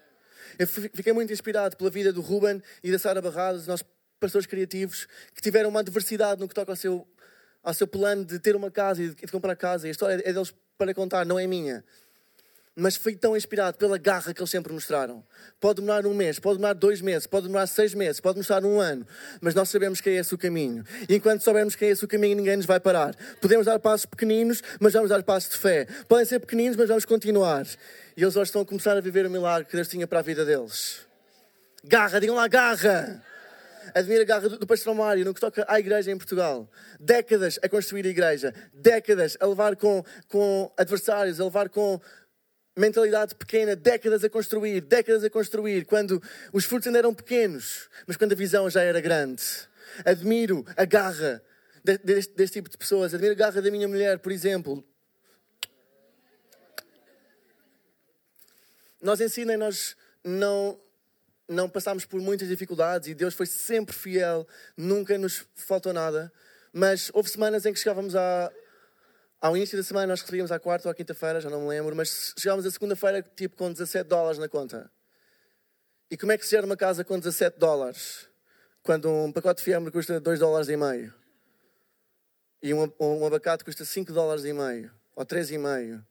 Eu 0.57 0.67
fiquei 0.67 1.13
muito 1.13 1.31
inspirado 1.31 1.75
pela 1.77 1.89
vida 1.89 2.11
do 2.11 2.21
Ruben 2.21 2.61
e 2.83 2.91
da 2.91 2.99
Sara 2.99 3.21
Barrados, 3.21 3.67
nossos 3.67 3.85
pastores 4.19 4.45
criativos, 4.45 5.07
que 5.33 5.41
tiveram 5.41 5.69
uma 5.69 5.79
adversidade 5.79 6.39
no 6.39 6.47
que 6.47 6.53
toca 6.53 6.71
ao 6.71 6.75
seu, 6.75 7.07
ao 7.63 7.73
seu 7.73 7.87
plano 7.87 8.23
de 8.23 8.39
ter 8.39 8.55
uma 8.55 8.69
casa 8.69 9.01
e 9.01 9.09
de, 9.09 9.27
comprar 9.31 9.55
casa. 9.55 9.87
E 9.87 9.89
a 9.89 9.91
história 9.91 10.21
é 10.25 10.33
deles 10.33 10.53
para 10.77 10.93
contar, 10.93 11.25
não 11.25 11.39
é 11.39 11.47
minha 11.47 11.83
mas 12.75 12.95
fui 12.95 13.15
tão 13.15 13.35
inspirado 13.35 13.77
pela 13.77 13.97
garra 13.97 14.33
que 14.33 14.39
eles 14.39 14.49
sempre 14.49 14.71
mostraram. 14.71 15.23
Pode 15.59 15.81
demorar 15.81 16.05
um 16.05 16.13
mês, 16.13 16.39
pode 16.39 16.57
demorar 16.57 16.73
dois 16.73 17.01
meses, 17.01 17.27
pode 17.27 17.47
demorar 17.47 17.67
seis 17.67 17.93
meses, 17.93 18.21
pode 18.21 18.41
demorar 18.41 18.65
um 18.65 18.79
ano, 18.79 19.05
mas 19.41 19.53
nós 19.53 19.69
sabemos 19.69 19.99
que 19.99 20.09
é 20.09 20.13
esse 20.13 20.33
o 20.33 20.37
caminho. 20.37 20.83
E 21.07 21.15
enquanto 21.15 21.41
soubermos 21.41 21.75
que 21.75 21.83
é 21.83 21.89
esse 21.89 22.03
o 22.05 22.07
caminho, 22.07 22.37
ninguém 22.37 22.55
nos 22.55 22.65
vai 22.65 22.79
parar. 22.79 23.15
Podemos 23.41 23.65
dar 23.65 23.77
passos 23.79 24.05
pequeninos, 24.05 24.63
mas 24.79 24.93
vamos 24.93 25.09
dar 25.09 25.21
passos 25.23 25.51
de 25.51 25.57
fé. 25.57 25.85
Podem 26.07 26.25
ser 26.25 26.39
pequeninos, 26.39 26.77
mas 26.77 26.87
vamos 26.87 27.05
continuar. 27.05 27.65
E 28.15 28.23
eles 28.23 28.35
hoje 28.35 28.49
estão 28.49 28.61
a 28.61 28.65
começar 28.65 28.95
a 28.95 29.01
viver 29.01 29.25
o 29.25 29.29
milagre 29.29 29.65
que 29.69 29.75
Deus 29.75 29.87
tinha 29.87 30.07
para 30.07 30.19
a 30.19 30.23
vida 30.23 30.45
deles. 30.45 31.01
Garra, 31.83 32.19
digam 32.19 32.35
lá, 32.35 32.47
garra! 32.47 33.23
Admira 33.93 34.21
a 34.21 34.25
garra 34.25 34.47
do, 34.47 34.59
do 34.59 34.67
pastor 34.67 34.93
Mário 34.93 35.25
no 35.25 35.33
que 35.33 35.41
toca 35.41 35.65
à 35.67 35.79
igreja 35.79 36.11
em 36.11 36.17
Portugal. 36.17 36.69
Décadas 36.99 37.59
a 37.61 37.67
construir 37.67 38.05
a 38.05 38.09
igreja, 38.09 38.53
décadas 38.73 39.35
a 39.39 39.45
levar 39.45 39.75
com, 39.75 40.03
com 40.27 40.71
adversários, 40.77 41.39
a 41.39 41.43
levar 41.43 41.67
com 41.69 41.99
mentalidade 42.75 43.35
pequena, 43.35 43.75
décadas 43.75 44.23
a 44.23 44.29
construir, 44.29 44.81
décadas 44.81 45.23
a 45.23 45.29
construir, 45.29 45.85
quando 45.85 46.21
os 46.53 46.65
frutos 46.65 46.87
ainda 46.87 46.99
eram 46.99 47.13
pequenos, 47.13 47.89
mas 48.07 48.17
quando 48.17 48.31
a 48.31 48.35
visão 48.35 48.69
já 48.69 48.81
era 48.81 49.01
grande. 49.01 49.43
Admiro 50.05 50.65
a 50.77 50.85
garra 50.85 51.43
deste, 51.83 52.33
deste 52.33 52.53
tipo 52.53 52.69
de 52.69 52.77
pessoas, 52.77 53.13
admiro 53.13 53.33
a 53.33 53.37
garra 53.37 53.61
da 53.61 53.69
minha 53.69 53.87
mulher, 53.87 54.19
por 54.19 54.31
exemplo. 54.31 54.83
Nós 59.01 59.19
ensinem, 59.19 59.57
nós 59.57 59.97
não, 60.23 60.79
não 61.47 61.67
passámos 61.67 62.05
por 62.05 62.21
muitas 62.21 62.47
dificuldades 62.47 63.09
e 63.09 63.13
Deus 63.15 63.33
foi 63.33 63.47
sempre 63.47 63.95
fiel, 63.95 64.47
nunca 64.77 65.17
nos 65.17 65.45
faltou 65.55 65.91
nada. 65.91 66.31
Mas 66.71 67.09
houve 67.13 67.29
semanas 67.29 67.65
em 67.65 67.73
que 67.73 67.79
chegávamos 67.79 68.15
a, 68.15 68.51
ao 69.41 69.57
início 69.57 69.75
da 69.75 69.83
semana 69.83 70.07
nós 70.07 70.21
recebíamos 70.21 70.51
à 70.51 70.59
quarta 70.59 70.87
ou 70.87 70.91
à 70.91 70.95
quinta-feira, 70.95 71.41
já 71.41 71.49
não 71.49 71.61
me 71.61 71.67
lembro, 71.67 71.95
mas 71.95 72.33
chegámos 72.37 72.65
à 72.65 72.71
segunda-feira 72.71 73.23
tipo 73.35 73.57
com 73.57 73.71
17 73.71 74.07
dólares 74.07 74.37
na 74.37 74.47
conta. 74.47 74.89
E 76.11 76.15
como 76.15 76.31
é 76.31 76.37
que 76.37 76.45
se 76.45 76.51
gera 76.51 76.65
uma 76.65 76.77
casa 76.77 77.03
com 77.03 77.17
17 77.17 77.57
dólares? 77.57 78.29
Quando 78.83 79.09
um 79.09 79.31
pacote 79.31 79.59
de 79.59 79.65
fiambre 79.65 79.91
custa 79.91 80.19
2 80.19 80.39
dólares 80.39 80.69
e 80.69 80.77
meio. 80.77 81.13
E 82.61 82.73
um, 82.73 82.91
um 82.99 83.25
abacate 83.25 83.63
custa 83.63 83.83
5 83.83 84.13
dólares 84.13 84.45
e 84.45 84.53
meio, 84.53 84.91
ou 85.15 85.25
3,5. 85.25 86.03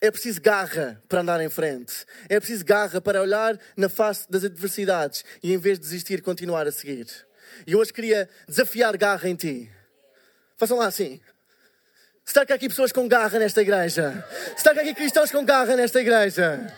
É 0.00 0.10
preciso 0.10 0.40
garra 0.40 1.02
para 1.08 1.20
andar 1.20 1.40
em 1.40 1.48
frente. 1.48 2.04
É 2.28 2.38
preciso 2.38 2.64
garra 2.64 3.00
para 3.00 3.22
olhar 3.22 3.58
na 3.76 3.88
face 3.88 4.30
das 4.30 4.44
adversidades 4.44 5.24
e, 5.42 5.52
em 5.52 5.58
vez 5.58 5.78
de 5.78 5.84
desistir, 5.84 6.20
continuar 6.20 6.66
a 6.66 6.72
seguir. 6.72 7.06
E 7.66 7.76
hoje 7.76 7.92
queria 7.92 8.28
desafiar 8.48 8.96
garra 8.96 9.28
em 9.28 9.36
ti. 9.36 9.70
Façam 10.56 10.78
lá 10.78 10.86
assim. 10.86 11.20
Está 12.24 12.44
que 12.44 12.52
há 12.52 12.56
aqui 12.56 12.68
pessoas 12.68 12.90
com 12.90 13.06
garra 13.06 13.38
nesta 13.38 13.62
igreja? 13.62 14.24
Está 14.56 14.72
que 14.72 14.80
há 14.80 14.82
aqui 14.82 14.94
cristãos 14.94 15.30
com 15.30 15.44
garra 15.44 15.76
nesta 15.76 16.00
igreja? 16.00 16.74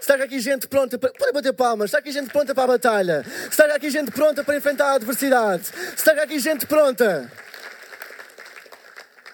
Está 0.00 0.16
que 0.16 0.22
há 0.22 0.24
aqui 0.24 0.40
gente 0.40 0.66
pronta 0.66 0.98
para. 0.98 1.12
Pode 1.12 1.32
bater 1.32 1.52
palmas. 1.52 1.90
Está 1.90 1.98
aqui 1.98 2.10
gente 2.10 2.30
pronta 2.30 2.54
para 2.54 2.64
a 2.64 2.66
batalha. 2.66 3.24
Está 3.50 3.66
que 3.66 3.72
há 3.72 3.76
aqui 3.76 3.90
gente 3.90 4.10
pronta 4.10 4.42
para 4.42 4.56
enfrentar 4.56 4.92
a 4.92 4.94
adversidade. 4.94 5.70
Está 5.94 6.14
que 6.14 6.20
há 6.20 6.22
aqui 6.22 6.38
gente 6.38 6.66
pronta 6.66 7.30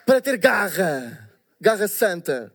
para 0.04 0.20
ter 0.20 0.36
garra. 0.36 1.30
Garra 1.60 1.86
santa. 1.86 2.50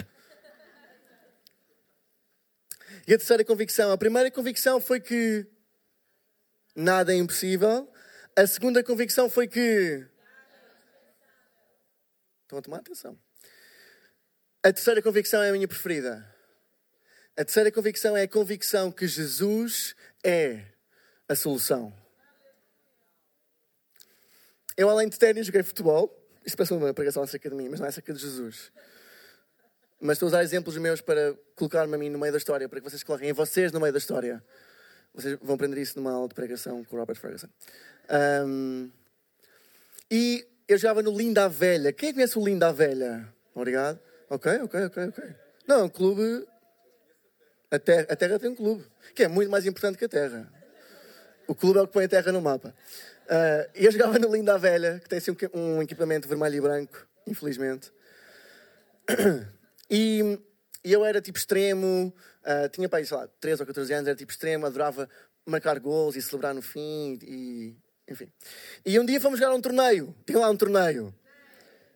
E 3.07 3.13
a 3.13 3.17
terceira 3.17 3.43
convicção? 3.43 3.91
A 3.91 3.97
primeira 3.97 4.29
convicção 4.29 4.81
foi 4.81 4.99
que 4.99 5.47
nada 6.75 7.13
é 7.13 7.15
impossível. 7.15 7.89
A 8.35 8.45
segunda 8.45 8.83
convicção 8.83 9.29
foi 9.29 9.47
que. 9.47 10.05
Estão 12.51 12.59
a 12.59 12.61
tomar 12.61 12.77
atenção. 12.79 13.17
A 14.61 14.73
terceira 14.73 15.01
convicção 15.01 15.41
é 15.41 15.47
a 15.47 15.53
minha 15.53 15.69
preferida. 15.69 16.27
A 17.37 17.45
terceira 17.45 17.71
convicção 17.71 18.17
é 18.17 18.23
a 18.23 18.27
convicção 18.27 18.91
que 18.91 19.07
Jesus 19.07 19.95
é 20.21 20.65
a 21.29 21.35
solução. 21.35 21.93
Eu, 24.75 24.89
além 24.89 25.07
de 25.07 25.17
ténis, 25.17 25.45
joguei 25.45 25.63
futebol. 25.63 26.13
Isto 26.45 26.57
parece 26.57 26.73
uma 26.73 26.93
pregação 26.93 27.23
acerca 27.23 27.49
de 27.49 27.55
mim, 27.55 27.69
mas 27.69 27.79
não 27.79 27.85
é 27.85 27.89
acerca 27.89 28.11
de 28.11 28.19
Jesus. 28.19 28.69
Mas 29.97 30.17
estou 30.17 30.27
a 30.27 30.31
usar 30.31 30.43
exemplos 30.43 30.75
meus 30.75 30.99
para 30.99 31.33
colocar-me 31.55 31.95
a 31.95 31.97
mim 31.97 32.09
no 32.09 32.19
meio 32.19 32.33
da 32.33 32.37
história, 32.37 32.67
para 32.67 32.81
que 32.81 32.89
vocês 32.89 33.01
coloquem 33.01 33.29
em 33.29 33.33
vocês 33.33 33.71
no 33.71 33.79
meio 33.79 33.93
da 33.93 33.99
história. 33.99 34.43
Vocês 35.13 35.39
vão 35.41 35.55
aprender 35.55 35.81
isso 35.81 35.97
numa 35.97 36.11
aula 36.11 36.27
de 36.27 36.35
pregação 36.35 36.83
com 36.83 36.97
o 36.97 36.99
Robert 36.99 37.15
Ferguson. 37.15 37.47
Um, 38.45 38.91
e 40.11 40.50
eu 40.67 40.77
jogava 40.77 41.01
no 41.01 41.15
Linda 41.15 41.47
Velha. 41.49 41.91
Quem 41.91 42.13
conhece 42.13 42.37
o 42.37 42.43
Linda 42.43 42.71
Velha? 42.71 43.27
Obrigado. 43.53 43.99
Ok, 44.29 44.51
ok, 44.63 44.85
ok, 44.85 45.03
ok. 45.07 45.23
Não, 45.67 45.81
é 45.81 45.83
um 45.83 45.89
clube. 45.89 46.47
A 47.69 47.79
terra, 47.79 48.07
a 48.09 48.15
terra 48.15 48.39
tem 48.39 48.49
um 48.49 48.55
clube, 48.55 48.85
que 49.15 49.23
é 49.23 49.27
muito 49.27 49.49
mais 49.49 49.65
importante 49.65 49.97
que 49.97 50.05
a 50.05 50.09
terra. 50.09 50.51
O 51.47 51.55
clube 51.55 51.79
é 51.79 51.81
o 51.81 51.87
que 51.87 51.93
põe 51.93 52.05
a 52.05 52.09
terra 52.09 52.31
no 52.31 52.41
mapa. 52.41 52.73
Uh, 53.25 53.69
eu 53.75 53.91
jogava 53.91 54.19
no 54.19 54.33
Linda 54.33 54.57
Velha, 54.57 54.99
que 54.99 55.07
tem 55.07 55.17
assim 55.19 55.35
um, 55.53 55.81
equipamento 55.81 56.27
vermelho 56.27 56.55
e 56.55 56.61
branco, 56.61 57.07
infelizmente. 57.25 57.91
E, 59.93 60.39
eu 60.85 61.03
era 61.03 61.19
tipo 61.19 61.37
extremo, 61.37 62.13
uh, 62.43 62.69
tinha 62.69 62.89
aí, 62.93 63.05
sei 63.05 63.17
lá, 63.17 63.27
13 63.41 63.63
ou 63.63 63.67
14 63.67 63.93
anos, 63.93 64.07
era 64.07 64.15
tipo 64.15 64.31
extremo, 64.31 64.65
adorava 64.65 65.09
marcar 65.45 65.77
gols 65.79 66.15
e 66.15 66.21
celebrar 66.21 66.53
no 66.53 66.61
fim, 66.61 67.19
e 67.21 67.75
enfim. 68.11 68.31
E 68.85 68.99
um 68.99 69.05
dia 69.05 69.19
fomos 69.19 69.39
jogar 69.39 69.55
um 69.55 69.61
torneio, 69.61 70.15
tinha 70.25 70.39
lá 70.39 70.49
um 70.49 70.57
torneio. 70.57 71.13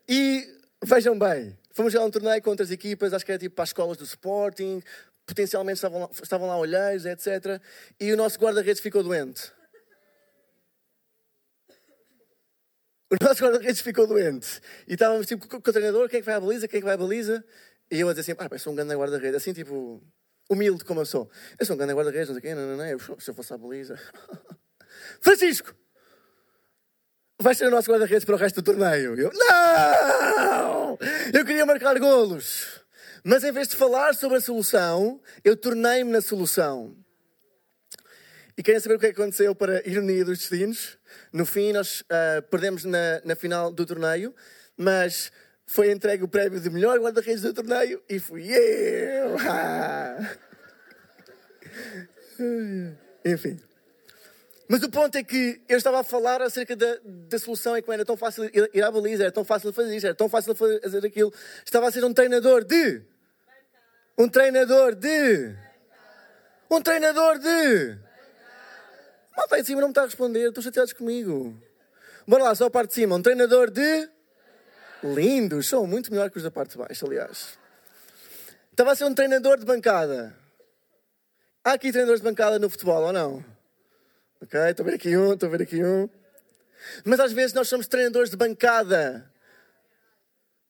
E 0.07 0.47
vejam 0.83 1.17
bem, 1.17 1.57
fomos 1.71 1.91
jogar 1.91 2.05
um 2.05 2.11
torneio 2.11 2.41
com 2.41 2.49
outras 2.49 2.71
equipas, 2.71 3.13
acho 3.13 3.25
que 3.25 3.31
era 3.31 3.39
tipo 3.39 3.55
para 3.55 3.63
as 3.63 3.69
escolas 3.69 3.97
do 3.97 4.03
Sporting, 4.03 4.81
potencialmente 5.25 5.77
estavam 5.77 6.01
lá, 6.01 6.09
estavam 6.21 6.47
lá 6.47 6.57
olheiros, 6.57 7.05
etc. 7.05 7.61
E 7.99 8.13
o 8.13 8.17
nosso 8.17 8.39
guarda-redes 8.39 8.81
ficou 8.81 9.03
doente. 9.03 9.51
O 13.11 13.23
nosso 13.23 13.43
guarda-redes 13.43 13.81
ficou 13.81 14.07
doente. 14.07 14.59
E 14.87 14.93
estávamos 14.93 15.27
tipo 15.27 15.47
com 15.47 15.57
o 15.57 15.73
treinador: 15.73 16.09
quem 16.09 16.17
é 16.17 16.21
que 16.21 16.25
vai 16.25 16.35
à 16.35 16.39
baliza? 16.39 16.67
Quem 16.67 16.77
é 16.77 16.81
que 16.81 16.85
vai 16.85 16.95
à 16.95 16.97
baliza? 16.97 17.43
E 17.89 17.99
eu 17.99 18.09
a 18.09 18.13
dizer 18.13 18.31
assim, 18.31 18.39
ah, 18.39 18.57
sou 18.57 18.73
um 18.73 18.75
grande 18.75 18.95
guarda-redes, 18.95 19.35
assim 19.35 19.53
tipo, 19.53 20.01
humilde 20.49 20.83
como 20.83 21.01
eu 21.01 21.05
sou. 21.05 21.29
Eu 21.59 21.65
sou 21.65 21.75
um 21.75 21.77
grande 21.77 21.93
guarda-redes, 21.93 22.29
não 22.29 22.35
sei 22.35 22.39
o 22.39 22.41
quê, 22.41 22.55
não, 22.55 22.67
não, 22.67 22.77
não, 22.77 22.85
eu, 22.85 22.99
se 22.99 23.29
eu 23.29 23.33
fosse 23.33 23.53
à 23.53 23.57
baliza. 23.57 23.99
Francisco! 25.21 25.75
Vais 27.39 27.57
ser 27.57 27.67
o 27.67 27.71
nosso 27.71 27.91
guarda-redes 27.91 28.23
para 28.23 28.35
o 28.35 28.37
resto 28.37 28.61
do 28.61 28.65
torneio. 28.65 29.19
Eu, 29.19 29.31
não! 29.33 30.97
Eu 31.33 31.45
queria 31.45 31.65
marcar 31.65 31.99
golos. 31.99 32.81
Mas 33.23 33.43
em 33.43 33.51
vez 33.51 33.67
de 33.67 33.75
falar 33.75 34.15
sobre 34.15 34.37
a 34.37 34.41
solução, 34.41 35.21
eu 35.43 35.57
tornei-me 35.57 36.11
na 36.11 36.21
solução. 36.21 36.95
E 38.57 38.63
querem 38.63 38.79
saber 38.79 38.95
o 38.95 38.99
que 38.99 39.07
aconteceu 39.07 39.53
para 39.53 39.85
ironia 39.87 40.23
dos 40.23 40.39
destinos? 40.39 40.97
No 41.33 41.45
fim, 41.45 41.73
nós 41.73 42.01
uh, 42.01 42.41
perdemos 42.49 42.85
na, 42.85 43.19
na 43.25 43.35
final 43.35 43.69
do 43.69 43.85
torneio, 43.85 44.33
mas 44.77 45.29
foi 45.65 45.91
entregue 45.91 46.23
o 46.23 46.27
prémio 46.27 46.61
de 46.61 46.69
melhor 46.69 46.97
guarda-redes 46.99 47.41
do 47.41 47.53
torneio 47.53 48.01
e 48.07 48.17
fui 48.17 48.49
eu! 48.49 49.35
Enfim. 53.25 53.59
Mas 54.67 54.81
o 54.81 54.89
ponto 54.89 55.15
é 55.15 55.23
que 55.23 55.61
eu 55.69 55.77
estava 55.77 55.99
a 55.99 56.03
falar 56.03 56.41
acerca 56.41 56.75
da, 56.75 56.97
da 57.03 57.37
solução 57.37 57.77
e 57.77 57.81
como 57.81 57.93
era 57.93 58.03
tão 58.03 58.17
fácil 58.17 58.45
ir 58.45 58.83
à 58.83 58.89
baliza, 58.89 59.23
era 59.23 59.31
tão 59.31 59.45
fácil 59.45 59.71
fazer 59.71 59.95
isto, 59.95 60.05
era 60.05 60.15
tão 60.15 60.27
fácil 60.27 60.55
fazer 60.55 61.05
aquilo. 61.05 61.31
Estava 61.63 61.87
a 61.87 61.91
ser 61.91 62.03
um 62.03 62.13
treinador 62.13 62.63
de. 62.63 63.03
Um 64.17 64.27
treinador 64.27 64.95
de. 64.95 65.55
Um 66.69 66.81
treinador 66.81 67.37
de. 67.37 67.97
Malta 69.37 69.55
aí 69.55 69.61
de 69.61 69.67
cima 69.67 69.81
não 69.81 69.89
me 69.89 69.91
está 69.91 70.01
a 70.01 70.05
responder, 70.05 70.47
estão 70.47 70.63
chateados 70.63 70.93
comigo. 70.93 71.55
Bora 72.27 72.45
lá, 72.45 72.55
só 72.55 72.65
a 72.65 72.71
parte 72.71 72.89
de 72.89 72.95
cima. 72.95 73.15
Um 73.15 73.21
treinador 73.21 73.69
de. 73.69 74.09
Lindos, 75.03 75.67
são 75.67 75.85
muito 75.85 76.11
melhor 76.11 76.31
que 76.31 76.37
os 76.37 76.43
da 76.43 76.49
parte 76.49 76.71
de 76.71 76.77
baixo, 76.77 77.05
aliás. 77.05 77.59
Estava 78.71 78.93
a 78.93 78.95
ser 78.95 79.05
um 79.05 79.13
treinador 79.13 79.59
de 79.59 79.65
bancada. 79.65 80.35
Há 81.63 81.73
aqui 81.73 81.91
treinadores 81.91 82.21
de 82.21 82.27
bancada 82.27 82.57
no 82.57 82.69
futebol 82.69 83.03
ou 83.03 83.13
não? 83.13 83.54
Ok, 84.45 84.59
estou 84.59 84.85
a 84.85 84.89
ver 84.89 84.95
aqui 84.95 85.17
um, 85.17 85.33
estou 85.33 85.47
a 85.47 85.51
ver 85.51 85.63
aqui 85.63 85.83
um. 85.83 86.07
Mas 87.03 87.19
às 87.19 87.33
vezes 87.33 87.51
nós 87.53 87.67
somos 87.67 87.87
treinadores 87.87 88.29
de 88.29 88.37
bancada 88.37 89.27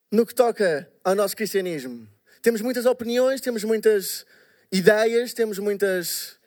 no 0.10 0.26
que 0.26 0.34
toca 0.34 0.90
ao 1.04 1.14
nosso 1.14 1.36
cristianismo. 1.36 2.08
Temos 2.42 2.62
muitas 2.62 2.86
opiniões, 2.86 3.42
temos 3.42 3.66
muitas 3.66 4.26
ideias, 4.72 5.34
temos 5.34 5.60
muitas 5.60 6.40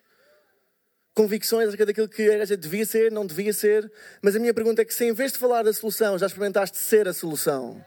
convicções 1.14 1.68
acerca 1.68 1.84
daquilo 1.84 2.08
que 2.08 2.30
a 2.30 2.44
devia 2.56 2.86
ser, 2.86 3.12
não 3.12 3.26
devia 3.26 3.52
ser. 3.52 3.92
Mas 4.22 4.34
a 4.34 4.38
minha 4.38 4.54
pergunta 4.54 4.80
é 4.80 4.84
que 4.86 4.94
se 4.94 5.04
em 5.04 5.12
vez 5.12 5.30
de 5.30 5.38
falar 5.38 5.64
da 5.64 5.72
solução, 5.74 6.18
já 6.18 6.24
experimentaste 6.24 6.78
ser 6.78 7.06
a 7.06 7.12
solução? 7.12 7.84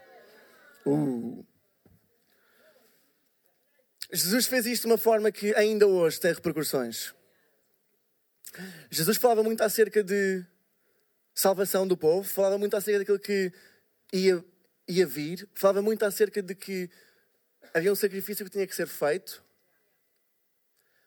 Uh. 0.86 1.44
Jesus 4.12 4.46
fez 4.46 4.66
isto 4.66 4.82
de 4.82 4.92
uma 4.92 4.98
forma 4.98 5.32
que 5.32 5.52
ainda 5.56 5.88
hoje 5.88 6.20
tem 6.20 6.32
repercussões. 6.32 7.12
Jesus 8.90 9.16
falava 9.16 9.42
muito 9.42 9.62
acerca 9.62 10.02
de 10.02 10.44
salvação 11.34 11.86
do 11.86 11.96
povo, 11.96 12.28
falava 12.28 12.58
muito 12.58 12.76
acerca 12.76 13.00
daquilo 13.00 13.18
que 13.18 13.52
ia, 14.12 14.44
ia 14.86 15.06
vir, 15.06 15.48
falava 15.54 15.80
muito 15.82 16.04
acerca 16.04 16.42
de 16.42 16.54
que 16.54 16.90
havia 17.72 17.92
um 17.92 17.96
sacrifício 17.96 18.44
que 18.44 18.50
tinha 18.50 18.66
que 18.66 18.74
ser 18.74 18.86
feito 18.86 19.42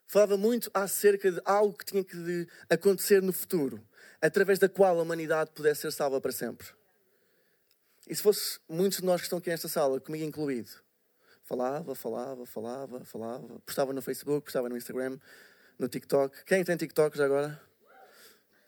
falava 0.08 0.38
muito 0.38 0.70
acerca 0.74 1.32
de 1.32 1.42
algo 1.44 1.78
que 1.78 1.86
tinha 1.86 2.04
que 2.04 2.48
acontecer 2.70 3.22
no 3.22 3.34
futuro, 3.34 3.86
através 4.22 4.60
da 4.60 4.70
qual 4.70 4.98
a 4.98 5.02
humanidade 5.02 5.52
pudesse 5.52 5.82
ser 5.82 5.92
salva 5.92 6.22
para 6.22 6.32
sempre. 6.32 6.68
E 8.08 8.16
se 8.16 8.22
fosse 8.22 8.60
muitos 8.70 9.00
de 9.00 9.06
nós 9.06 9.22
que 9.22 9.26
estão 9.26 9.40
aqui 9.40 9.50
nesta 9.50 9.68
sala, 9.68 10.00
comigo 10.00 10.24
incluído, 10.24 10.70
falava, 11.44 11.96
falava, 11.96 12.46
falava, 12.46 13.04
falava, 13.04 13.60
postava 13.66 13.94
no 13.94 14.02
Facebook, 14.02 14.46
postava 14.46 14.70
no 14.70 14.78
Instagram, 14.78 15.18
no 15.78 15.88
TikTok. 15.88 16.44
Quem 16.46 16.64
tem 16.64 16.78
TikTok 16.78 17.18
já 17.18 17.26
agora? 17.26 17.62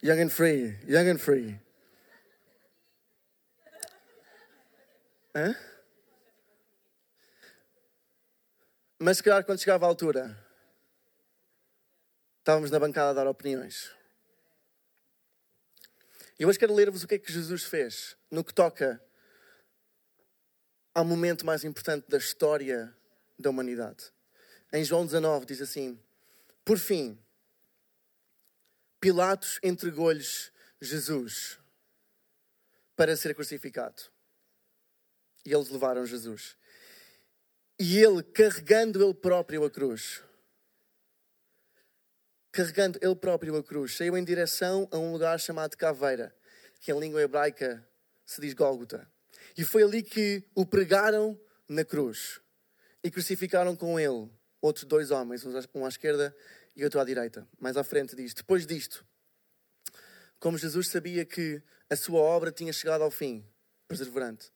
Young 0.03 0.21
and 0.23 0.29
free, 0.29 0.79
young 0.87 1.09
and 1.09 1.17
free. 1.17 1.59
Hã? 5.35 5.55
Mas 8.99 9.17
se 9.17 9.23
calhar 9.23 9.43
quando 9.43 9.59
chegava 9.59 9.85
a 9.85 9.89
altura 9.89 10.47
Estávamos 12.47 12.71
na 12.71 12.79
bancada 12.79 13.09
a 13.09 13.13
dar 13.13 13.29
opiniões. 13.29 13.93
E 16.39 16.45
hoje 16.45 16.57
quero 16.57 16.73
ler-vos 16.73 17.03
o 17.03 17.07
que 17.07 17.15
é 17.15 17.19
que 17.19 17.29
Jesus 17.29 17.65
fez 17.65 18.15
no 18.31 18.41
que 18.41 18.53
toca 18.53 19.03
ao 20.95 21.03
momento 21.03 21.45
mais 21.45 21.65
importante 21.65 22.07
da 22.07 22.17
história 22.17 22.95
da 23.37 23.49
humanidade. 23.49 24.13
Em 24.71 24.81
João 24.81 25.05
19 25.05 25.45
diz 25.45 25.61
assim: 25.61 26.01
Por 26.67 26.77
fim, 26.77 27.17
Pilatos 28.99 29.57
entregou-lhes 29.63 30.51
Jesus 30.81 31.57
para 32.93 33.15
ser 33.15 33.33
crucificado. 33.33 34.03
E 35.45 35.53
eles 35.53 35.69
levaram 35.69 36.05
Jesus. 36.05 36.57
E 37.79 37.97
ele, 37.97 38.21
carregando 38.21 39.01
ele 39.01 39.13
próprio 39.13 39.63
a 39.63 39.71
cruz, 39.71 40.21
carregando 42.51 42.99
ele 43.01 43.15
próprio 43.15 43.55
a 43.55 43.63
cruz, 43.63 43.95
saiu 43.95 44.17
em 44.17 44.25
direção 44.25 44.89
a 44.91 44.97
um 44.97 45.13
lugar 45.13 45.39
chamado 45.39 45.77
Caveira, 45.77 46.35
que 46.81 46.91
em 46.91 46.99
língua 46.99 47.21
hebraica 47.21 47.87
se 48.25 48.41
diz 48.41 48.53
Gólgota. 48.53 49.09
E 49.57 49.63
foi 49.63 49.83
ali 49.83 50.03
que 50.03 50.43
o 50.53 50.65
pregaram 50.65 51.39
na 51.65 51.85
cruz 51.85 52.41
e 53.01 53.09
crucificaram 53.09 53.73
com 53.73 53.97
ele 53.97 54.29
outros 54.61 54.85
dois 54.85 55.11
homens, 55.11 55.45
um 55.45 55.85
à 55.85 55.87
esquerda 55.87 56.35
e 56.77 56.83
outro 56.83 56.99
à 56.99 57.03
direita. 57.03 57.45
Mais 57.59 57.75
à 57.75 57.83
frente 57.83 58.15
diz: 58.15 58.33
Depois 58.35 58.65
disto, 58.65 59.05
como 60.39 60.57
Jesus 60.57 60.87
sabia 60.87 61.25
que 61.25 61.61
a 61.89 61.95
sua 61.95 62.21
obra 62.21 62.51
tinha 62.51 62.71
chegado 62.71 63.03
ao 63.03 63.09
fim, 63.09 63.43
perseverante, 63.87 64.53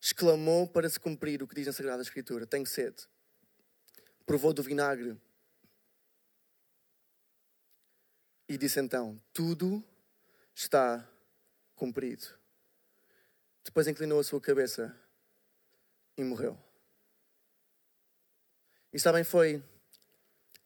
exclamou 0.00 0.68
para 0.68 0.90
se 0.90 0.98
cumprir 0.98 1.40
o 1.42 1.46
que 1.46 1.54
diz 1.54 1.66
na 1.66 1.72
Sagrada 1.72 2.02
Escritura: 2.02 2.44
Tenho 2.44 2.66
sede. 2.66 3.06
Provou 4.26 4.52
do 4.52 4.62
vinagre 4.62 5.16
e 8.48 8.58
disse 8.58 8.80
então: 8.80 9.16
Tudo 9.32 9.82
está 10.52 11.08
cumprido. 11.76 12.26
Depois 13.64 13.86
inclinou 13.86 14.18
a 14.18 14.24
sua 14.24 14.40
cabeça 14.40 14.94
e 16.16 16.24
morreu. 16.24 16.58
E 18.92 18.98
sabem, 18.98 19.22
foi 19.22 19.62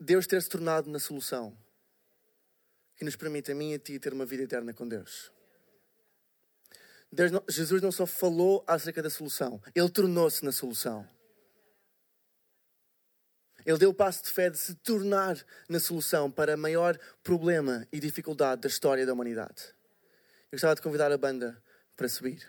Deus 0.02 0.26
ter 0.26 0.42
se 0.42 0.48
tornado 0.48 0.90
na 0.90 0.98
solução 0.98 1.56
que 2.96 3.04
nos 3.04 3.14
permite 3.14 3.52
a 3.52 3.54
mim 3.54 3.70
e 3.70 3.74
a 3.74 3.78
ti 3.78 3.98
ter 3.98 4.12
uma 4.12 4.26
vida 4.26 4.42
eterna 4.42 4.74
com 4.74 4.86
Deus. 4.86 5.32
Deus 7.10 7.30
não, 7.30 7.44
Jesus 7.48 7.80
não 7.80 7.92
só 7.92 8.04
falou 8.04 8.64
acerca 8.66 9.02
da 9.02 9.10
solução, 9.10 9.62
ele 9.74 9.88
tornou-se 9.88 10.44
na 10.44 10.50
solução. 10.50 11.08
Ele 13.64 13.78
deu 13.78 13.90
o 13.90 13.94
passo 13.94 14.24
de 14.24 14.30
fé 14.30 14.50
de 14.50 14.58
se 14.58 14.74
tornar 14.74 15.36
na 15.68 15.78
solução 15.78 16.28
para 16.28 16.56
o 16.56 16.58
maior 16.58 16.98
problema 17.22 17.86
e 17.92 18.00
dificuldade 18.00 18.62
da 18.62 18.68
história 18.68 19.06
da 19.06 19.12
humanidade. 19.12 19.72
Eu 20.50 20.56
gostava 20.56 20.74
de 20.74 20.82
convidar 20.82 21.12
a 21.12 21.16
banda 21.16 21.62
para 21.96 22.08
subir. 22.08 22.44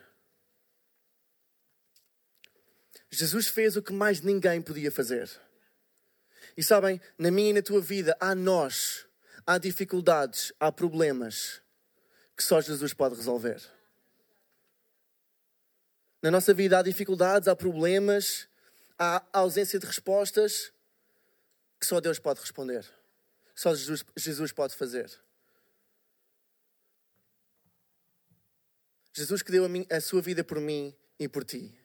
Jesus 3.11 3.47
fez 3.47 3.75
o 3.75 3.81
que 3.83 3.93
mais 3.93 4.21
ninguém 4.21 4.59
podia 4.59 4.91
fazer. 4.91 5.29
E 6.55 6.63
sabem, 6.63 7.01
na 7.17 7.31
minha 7.31 7.49
e 7.49 7.53
na 7.53 7.61
tua 7.61 7.81
vida 7.81 8.15
há 8.19 8.35
nós, 8.35 9.05
há 9.45 9.57
dificuldades, 9.57 10.53
há 10.59 10.71
problemas 10.71 11.61
que 12.35 12.43
só 12.43 12.61
Jesus 12.61 12.93
pode 12.93 13.15
resolver. 13.15 13.61
Na 16.21 16.31
nossa 16.31 16.53
vida 16.53 16.79
há 16.79 16.81
dificuldades, 16.81 17.47
há 17.47 17.55
problemas, 17.55 18.47
há 18.97 19.25
ausência 19.33 19.79
de 19.79 19.85
respostas 19.85 20.71
que 21.79 21.85
só 21.85 21.99
Deus 21.99 22.19
pode 22.19 22.39
responder. 22.39 22.85
Só 23.55 23.75
Jesus, 23.75 24.05
Jesus 24.15 24.51
pode 24.51 24.75
fazer. 24.75 25.11
Jesus 29.13 29.43
que 29.43 29.51
deu 29.51 29.65
a, 29.65 29.69
mim, 29.69 29.85
a 29.91 29.99
sua 29.99 30.21
vida 30.21 30.43
por 30.43 30.59
mim 30.59 30.95
e 31.19 31.27
por 31.27 31.43
ti. 31.43 31.77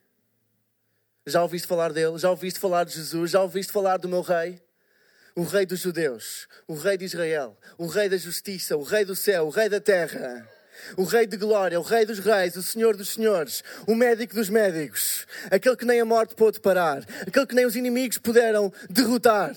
Já 1.29 1.43
ouviste 1.43 1.69
falar 1.69 1.93
dele? 1.93 2.19
Já 2.19 2.31
ouviste 2.31 2.59
falar 2.59 2.85
de 2.85 2.93
Jesus? 2.93 3.31
Já 3.31 3.43
ouviste 3.43 3.73
falar 3.73 3.99
do 3.99 4.09
meu 4.09 4.23
rei? 4.23 4.61
O 5.37 5.43
rei 5.43 5.64
dos 5.64 5.81
judeus, 5.81 6.49
o 6.67 6.75
rei 6.75 6.97
de 6.97 7.05
Israel, 7.05 7.57
o 7.77 7.87
rei 7.87 8.09
da 8.09 8.17
justiça, 8.17 8.77
o 8.77 8.83
rei 8.83 9.05
do 9.05 9.14
céu, 9.14 9.47
o 9.47 9.51
rei 9.51 9.69
da 9.69 9.81
terra 9.81 10.49
o 10.97 11.03
Rei 11.03 11.27
de 11.27 11.37
Glória, 11.37 11.79
o 11.81 11.83
Rei 11.83 12.07
dos 12.07 12.21
Reis, 12.21 12.55
o 12.55 12.62
Senhor 12.62 12.97
dos 12.97 13.14
Senhores, 13.14 13.64
o 13.85 13.97
Médico 13.97 14.37
dos 14.37 14.49
Médicos, 14.49 15.27
aquele 15.51 15.75
que 15.75 15.85
nem 15.85 16.01
a 16.01 16.05
morte 16.05 16.37
pôde 16.37 16.61
parar, 16.61 17.05
aquele 17.27 17.47
que 17.47 17.55
nem 17.55 17.67
os 17.67 17.75
inimigos 17.75 18.17
puderam 18.19 18.73
derrotar 18.88 19.57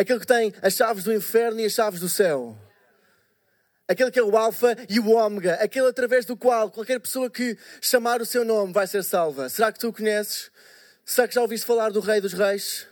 aquele 0.00 0.20
que 0.20 0.26
tem 0.26 0.52
as 0.62 0.74
chaves 0.74 1.04
do 1.04 1.12
inferno 1.12 1.60
e 1.60 1.66
as 1.66 1.72
chaves 1.72 2.00
do 2.00 2.08
céu. 2.08 2.56
Aquele 3.90 4.12
que 4.12 4.20
é 4.20 4.22
o 4.22 4.36
Alfa 4.36 4.76
e 4.88 5.00
o 5.00 5.10
Ômega, 5.10 5.54
aquele 5.54 5.88
através 5.88 6.24
do 6.24 6.36
qual 6.36 6.70
qualquer 6.70 7.00
pessoa 7.00 7.28
que 7.28 7.58
chamar 7.80 8.22
o 8.22 8.24
seu 8.24 8.44
nome 8.44 8.72
vai 8.72 8.86
ser 8.86 9.02
salva. 9.02 9.48
Será 9.48 9.72
que 9.72 9.80
tu 9.80 9.88
o 9.88 9.92
conheces? 9.92 10.48
Será 11.04 11.26
que 11.26 11.34
já 11.34 11.42
ouviste 11.42 11.66
falar 11.66 11.90
do 11.90 11.98
Rei 11.98 12.20
dos 12.20 12.32
Reis? 12.32 12.86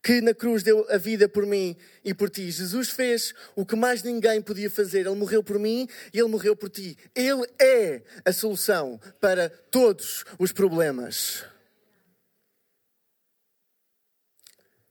Que 0.00 0.20
na 0.20 0.32
cruz 0.32 0.62
deu 0.62 0.86
a 0.88 0.96
vida 0.96 1.28
por 1.28 1.44
mim 1.44 1.76
e 2.04 2.14
por 2.14 2.30
ti. 2.30 2.48
Jesus 2.52 2.90
fez 2.90 3.34
o 3.56 3.66
que 3.66 3.74
mais 3.74 4.04
ninguém 4.04 4.40
podia 4.40 4.70
fazer. 4.70 5.00
Ele 5.00 5.16
morreu 5.16 5.42
por 5.42 5.58
mim 5.58 5.88
e 6.14 6.20
ele 6.20 6.28
morreu 6.28 6.54
por 6.54 6.70
ti. 6.70 6.96
Ele 7.12 7.44
é 7.60 8.04
a 8.24 8.32
solução 8.32 9.00
para 9.20 9.50
todos 9.50 10.24
os 10.38 10.52
problemas. 10.52 11.44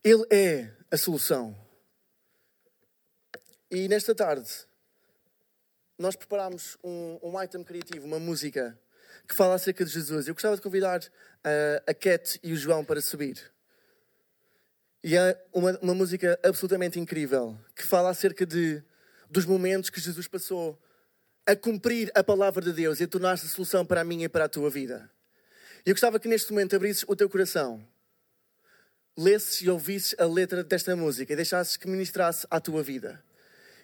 Ele 0.03 0.25
é 0.29 0.73
a 0.91 0.97
solução. 0.97 1.55
E 3.71 3.87
nesta 3.87 4.13
tarde, 4.13 4.64
nós 5.97 6.15
preparámos 6.15 6.77
um, 6.83 7.19
um 7.21 7.41
item 7.41 7.63
criativo, 7.63 8.05
uma 8.05 8.19
música 8.19 8.77
que 9.27 9.35
fala 9.35 9.55
acerca 9.55 9.83
de 9.83 9.91
Jesus. 9.91 10.27
Eu 10.27 10.33
gostava 10.33 10.55
de 10.55 10.61
convidar 10.61 10.99
uh, 10.99 11.83
a 11.87 11.93
Cat 11.93 12.39
e 12.43 12.53
o 12.53 12.57
João 12.57 12.83
para 12.83 13.01
subir. 13.01 13.39
E 15.03 15.15
é 15.15 15.39
uma, 15.53 15.77
uma 15.81 15.93
música 15.93 16.39
absolutamente 16.43 16.99
incrível 16.99 17.57
que 17.75 17.83
fala 17.83 18.09
acerca 18.09 18.45
de, 18.45 18.83
dos 19.29 19.45
momentos 19.45 19.89
que 19.89 19.99
Jesus 19.99 20.27
passou 20.27 20.81
a 21.45 21.55
cumprir 21.55 22.11
a 22.15 22.23
palavra 22.23 22.63
de 22.63 22.73
Deus 22.73 22.99
e 22.99 23.03
a 23.03 23.07
tornar-se 23.07 23.45
a 23.45 23.49
solução 23.49 23.85
para 23.85 24.01
a 24.01 24.03
minha 24.03 24.25
e 24.25 24.29
para 24.29 24.45
a 24.45 24.49
tua 24.49 24.69
vida. 24.69 25.09
E 25.85 25.89
eu 25.89 25.93
gostava 25.93 26.19
que 26.19 26.27
neste 26.27 26.51
momento 26.51 26.75
abrisses 26.75 27.05
o 27.07 27.15
teu 27.15 27.29
coração 27.29 27.87
lesses 29.17 29.61
e 29.61 29.69
ouvisses 29.69 30.15
a 30.19 30.25
letra 30.25 30.63
desta 30.63 30.95
música 30.95 31.31
e 31.31 31.35
deixasses 31.35 31.77
que 31.77 31.87
ministrasse 31.87 32.45
à 32.49 32.59
tua 32.59 32.83
vida. 32.83 33.23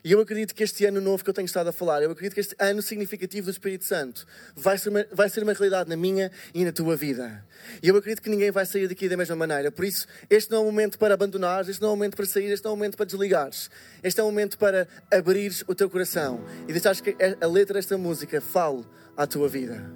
E 0.04 0.12
eu 0.12 0.20
acredito 0.20 0.56
que 0.56 0.64
este 0.64 0.86
ano 0.86 1.00
novo 1.00 1.24
que 1.24 1.30
eu 1.30 1.34
tenho 1.34 1.46
estado 1.46 1.68
a 1.68 1.72
falar, 1.72 2.02
eu 2.02 2.10
acredito 2.12 2.34
que 2.34 2.40
este 2.40 2.56
ano 2.58 2.82
significativo 2.82 3.46
do 3.46 3.52
Espírito 3.52 3.86
Santo 3.86 4.26
vai 4.56 4.78
ser, 4.78 4.90
uma, 4.90 5.06
vai 5.12 5.30
ser 5.30 5.44
uma 5.44 5.54
realidade 5.54 5.90
na 5.90 5.96
minha 5.96 6.32
e 6.54 6.66
na 6.66 6.72
tua 6.72 6.96
vida. 6.96 7.46
E 7.84 7.88
eu 7.88 7.96
acredito 7.96 8.22
que 8.22 8.30
ninguém 8.30 8.50
vai 8.50 8.66
sair 8.66 8.88
daqui 8.88 9.08
da 9.08 9.16
mesma 9.16 9.36
maneira. 9.36 9.72
Por 9.72 9.86
isso, 9.86 10.08
este 10.30 10.50
não 10.52 10.60
é 10.60 10.62
o 10.62 10.66
momento 10.66 10.98
para 10.98 11.14
abandonares, 11.14 11.70
este 11.70 11.82
não 11.82 11.90
é 11.90 11.94
o 11.94 11.96
momento 11.96 12.16
para 12.16 12.26
sair, 12.26 12.52
este 12.52 12.64
não 12.64 12.72
é 12.72 12.74
o 12.74 12.78
momento 12.78 12.98
para 12.98 13.06
desligares. 13.06 13.70
Este 14.04 14.20
é 14.20 14.24
o 14.24 14.28
momento 14.28 14.58
para 14.58 14.88
abrires 15.12 15.64
o 15.68 15.76
teu 15.76 15.90
coração 15.90 16.44
e 16.68 16.72
deixares 16.72 17.00
que 17.00 17.16
a 17.40 17.46
letra 17.46 17.76
desta 17.76 17.98
música 17.98 18.42
fale 18.42 18.84
à 19.16 19.28
tua 19.28 19.48
vida. 19.48 19.92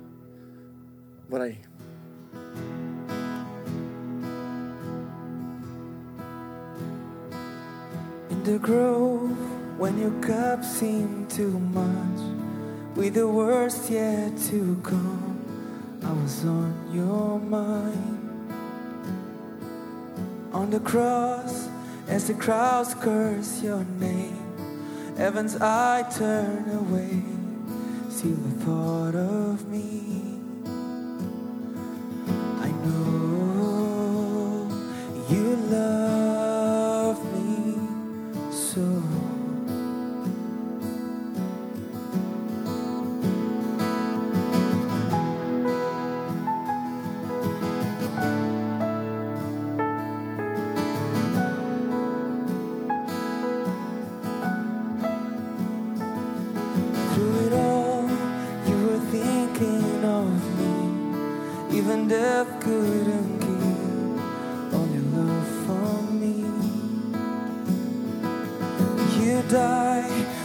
Bora 1.27 1.45
aí. 1.45 1.57
the 8.45 8.59
grove 8.59 9.54
when 9.77 9.97
your 9.99 10.11
cup 10.21 10.63
seemed 10.63 11.29
too 11.29 11.59
much. 11.59 12.21
With 12.95 13.15
the 13.15 13.27
worst 13.27 13.89
yet 13.89 14.37
to 14.49 14.79
come, 14.83 15.41
I 16.01 16.11
was 16.13 16.45
on 16.45 16.91
your 16.93 17.39
mind. 17.39 18.53
On 20.53 20.69
the 20.69 20.79
cross, 20.79 21.67
as 22.07 22.27
the 22.27 22.33
crowds 22.35 22.93
curse 22.95 23.61
your 23.61 23.83
name, 23.99 24.39
heaven's 25.17 25.57
eye 25.57 26.05
turn 26.15 26.69
away, 26.69 27.21
see 28.09 28.31
the 28.31 28.63
thought 28.63 29.15
of 29.15 29.67
me. 29.67 30.39
I 32.61 32.69
know 32.85 34.69
you 35.29 35.55
love. 35.69 36.04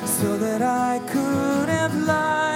so 0.04 0.36
that 0.36 0.62
I 0.62 0.98
could 1.12 1.68
have 1.68 1.94
life. 1.94 2.49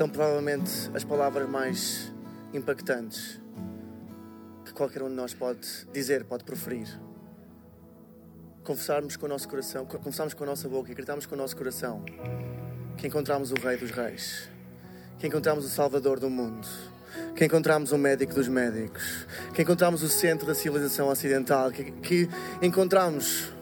São 0.00 0.08
provavelmente 0.08 0.72
as 0.94 1.04
palavras 1.04 1.46
mais 1.46 2.10
impactantes 2.54 3.38
que 4.64 4.72
qualquer 4.72 5.02
um 5.02 5.10
de 5.10 5.14
nós 5.14 5.34
pode 5.34 5.60
dizer, 5.92 6.24
pode 6.24 6.42
proferir. 6.42 6.88
Confessarmos 8.64 9.18
com 9.18 9.26
o 9.26 9.28
nosso 9.28 9.46
coração, 9.46 9.84
confessarmos 9.84 10.32
com 10.32 10.42
a 10.44 10.46
nossa 10.46 10.66
boca 10.70 10.88
e 10.88 10.92
acreditarmos 10.92 11.26
com 11.26 11.34
o 11.34 11.36
nosso 11.36 11.54
coração 11.54 12.02
que 12.96 13.08
encontramos 13.08 13.52
o 13.52 13.56
Rei 13.56 13.76
dos 13.76 13.90
Reis, 13.90 14.48
que 15.18 15.26
encontramos 15.26 15.66
o 15.66 15.68
Salvador 15.68 16.18
do 16.18 16.30
mundo, 16.30 16.66
que 17.36 17.44
encontramos 17.44 17.92
o 17.92 17.98
médico 17.98 18.32
dos 18.32 18.48
médicos, 18.48 19.26
que 19.54 19.60
encontramos 19.60 20.02
o 20.02 20.08
centro 20.08 20.46
da 20.46 20.54
civilização 20.54 21.08
ocidental, 21.08 21.70
que, 21.70 21.92
que 21.92 22.28
encontramos 22.62 23.52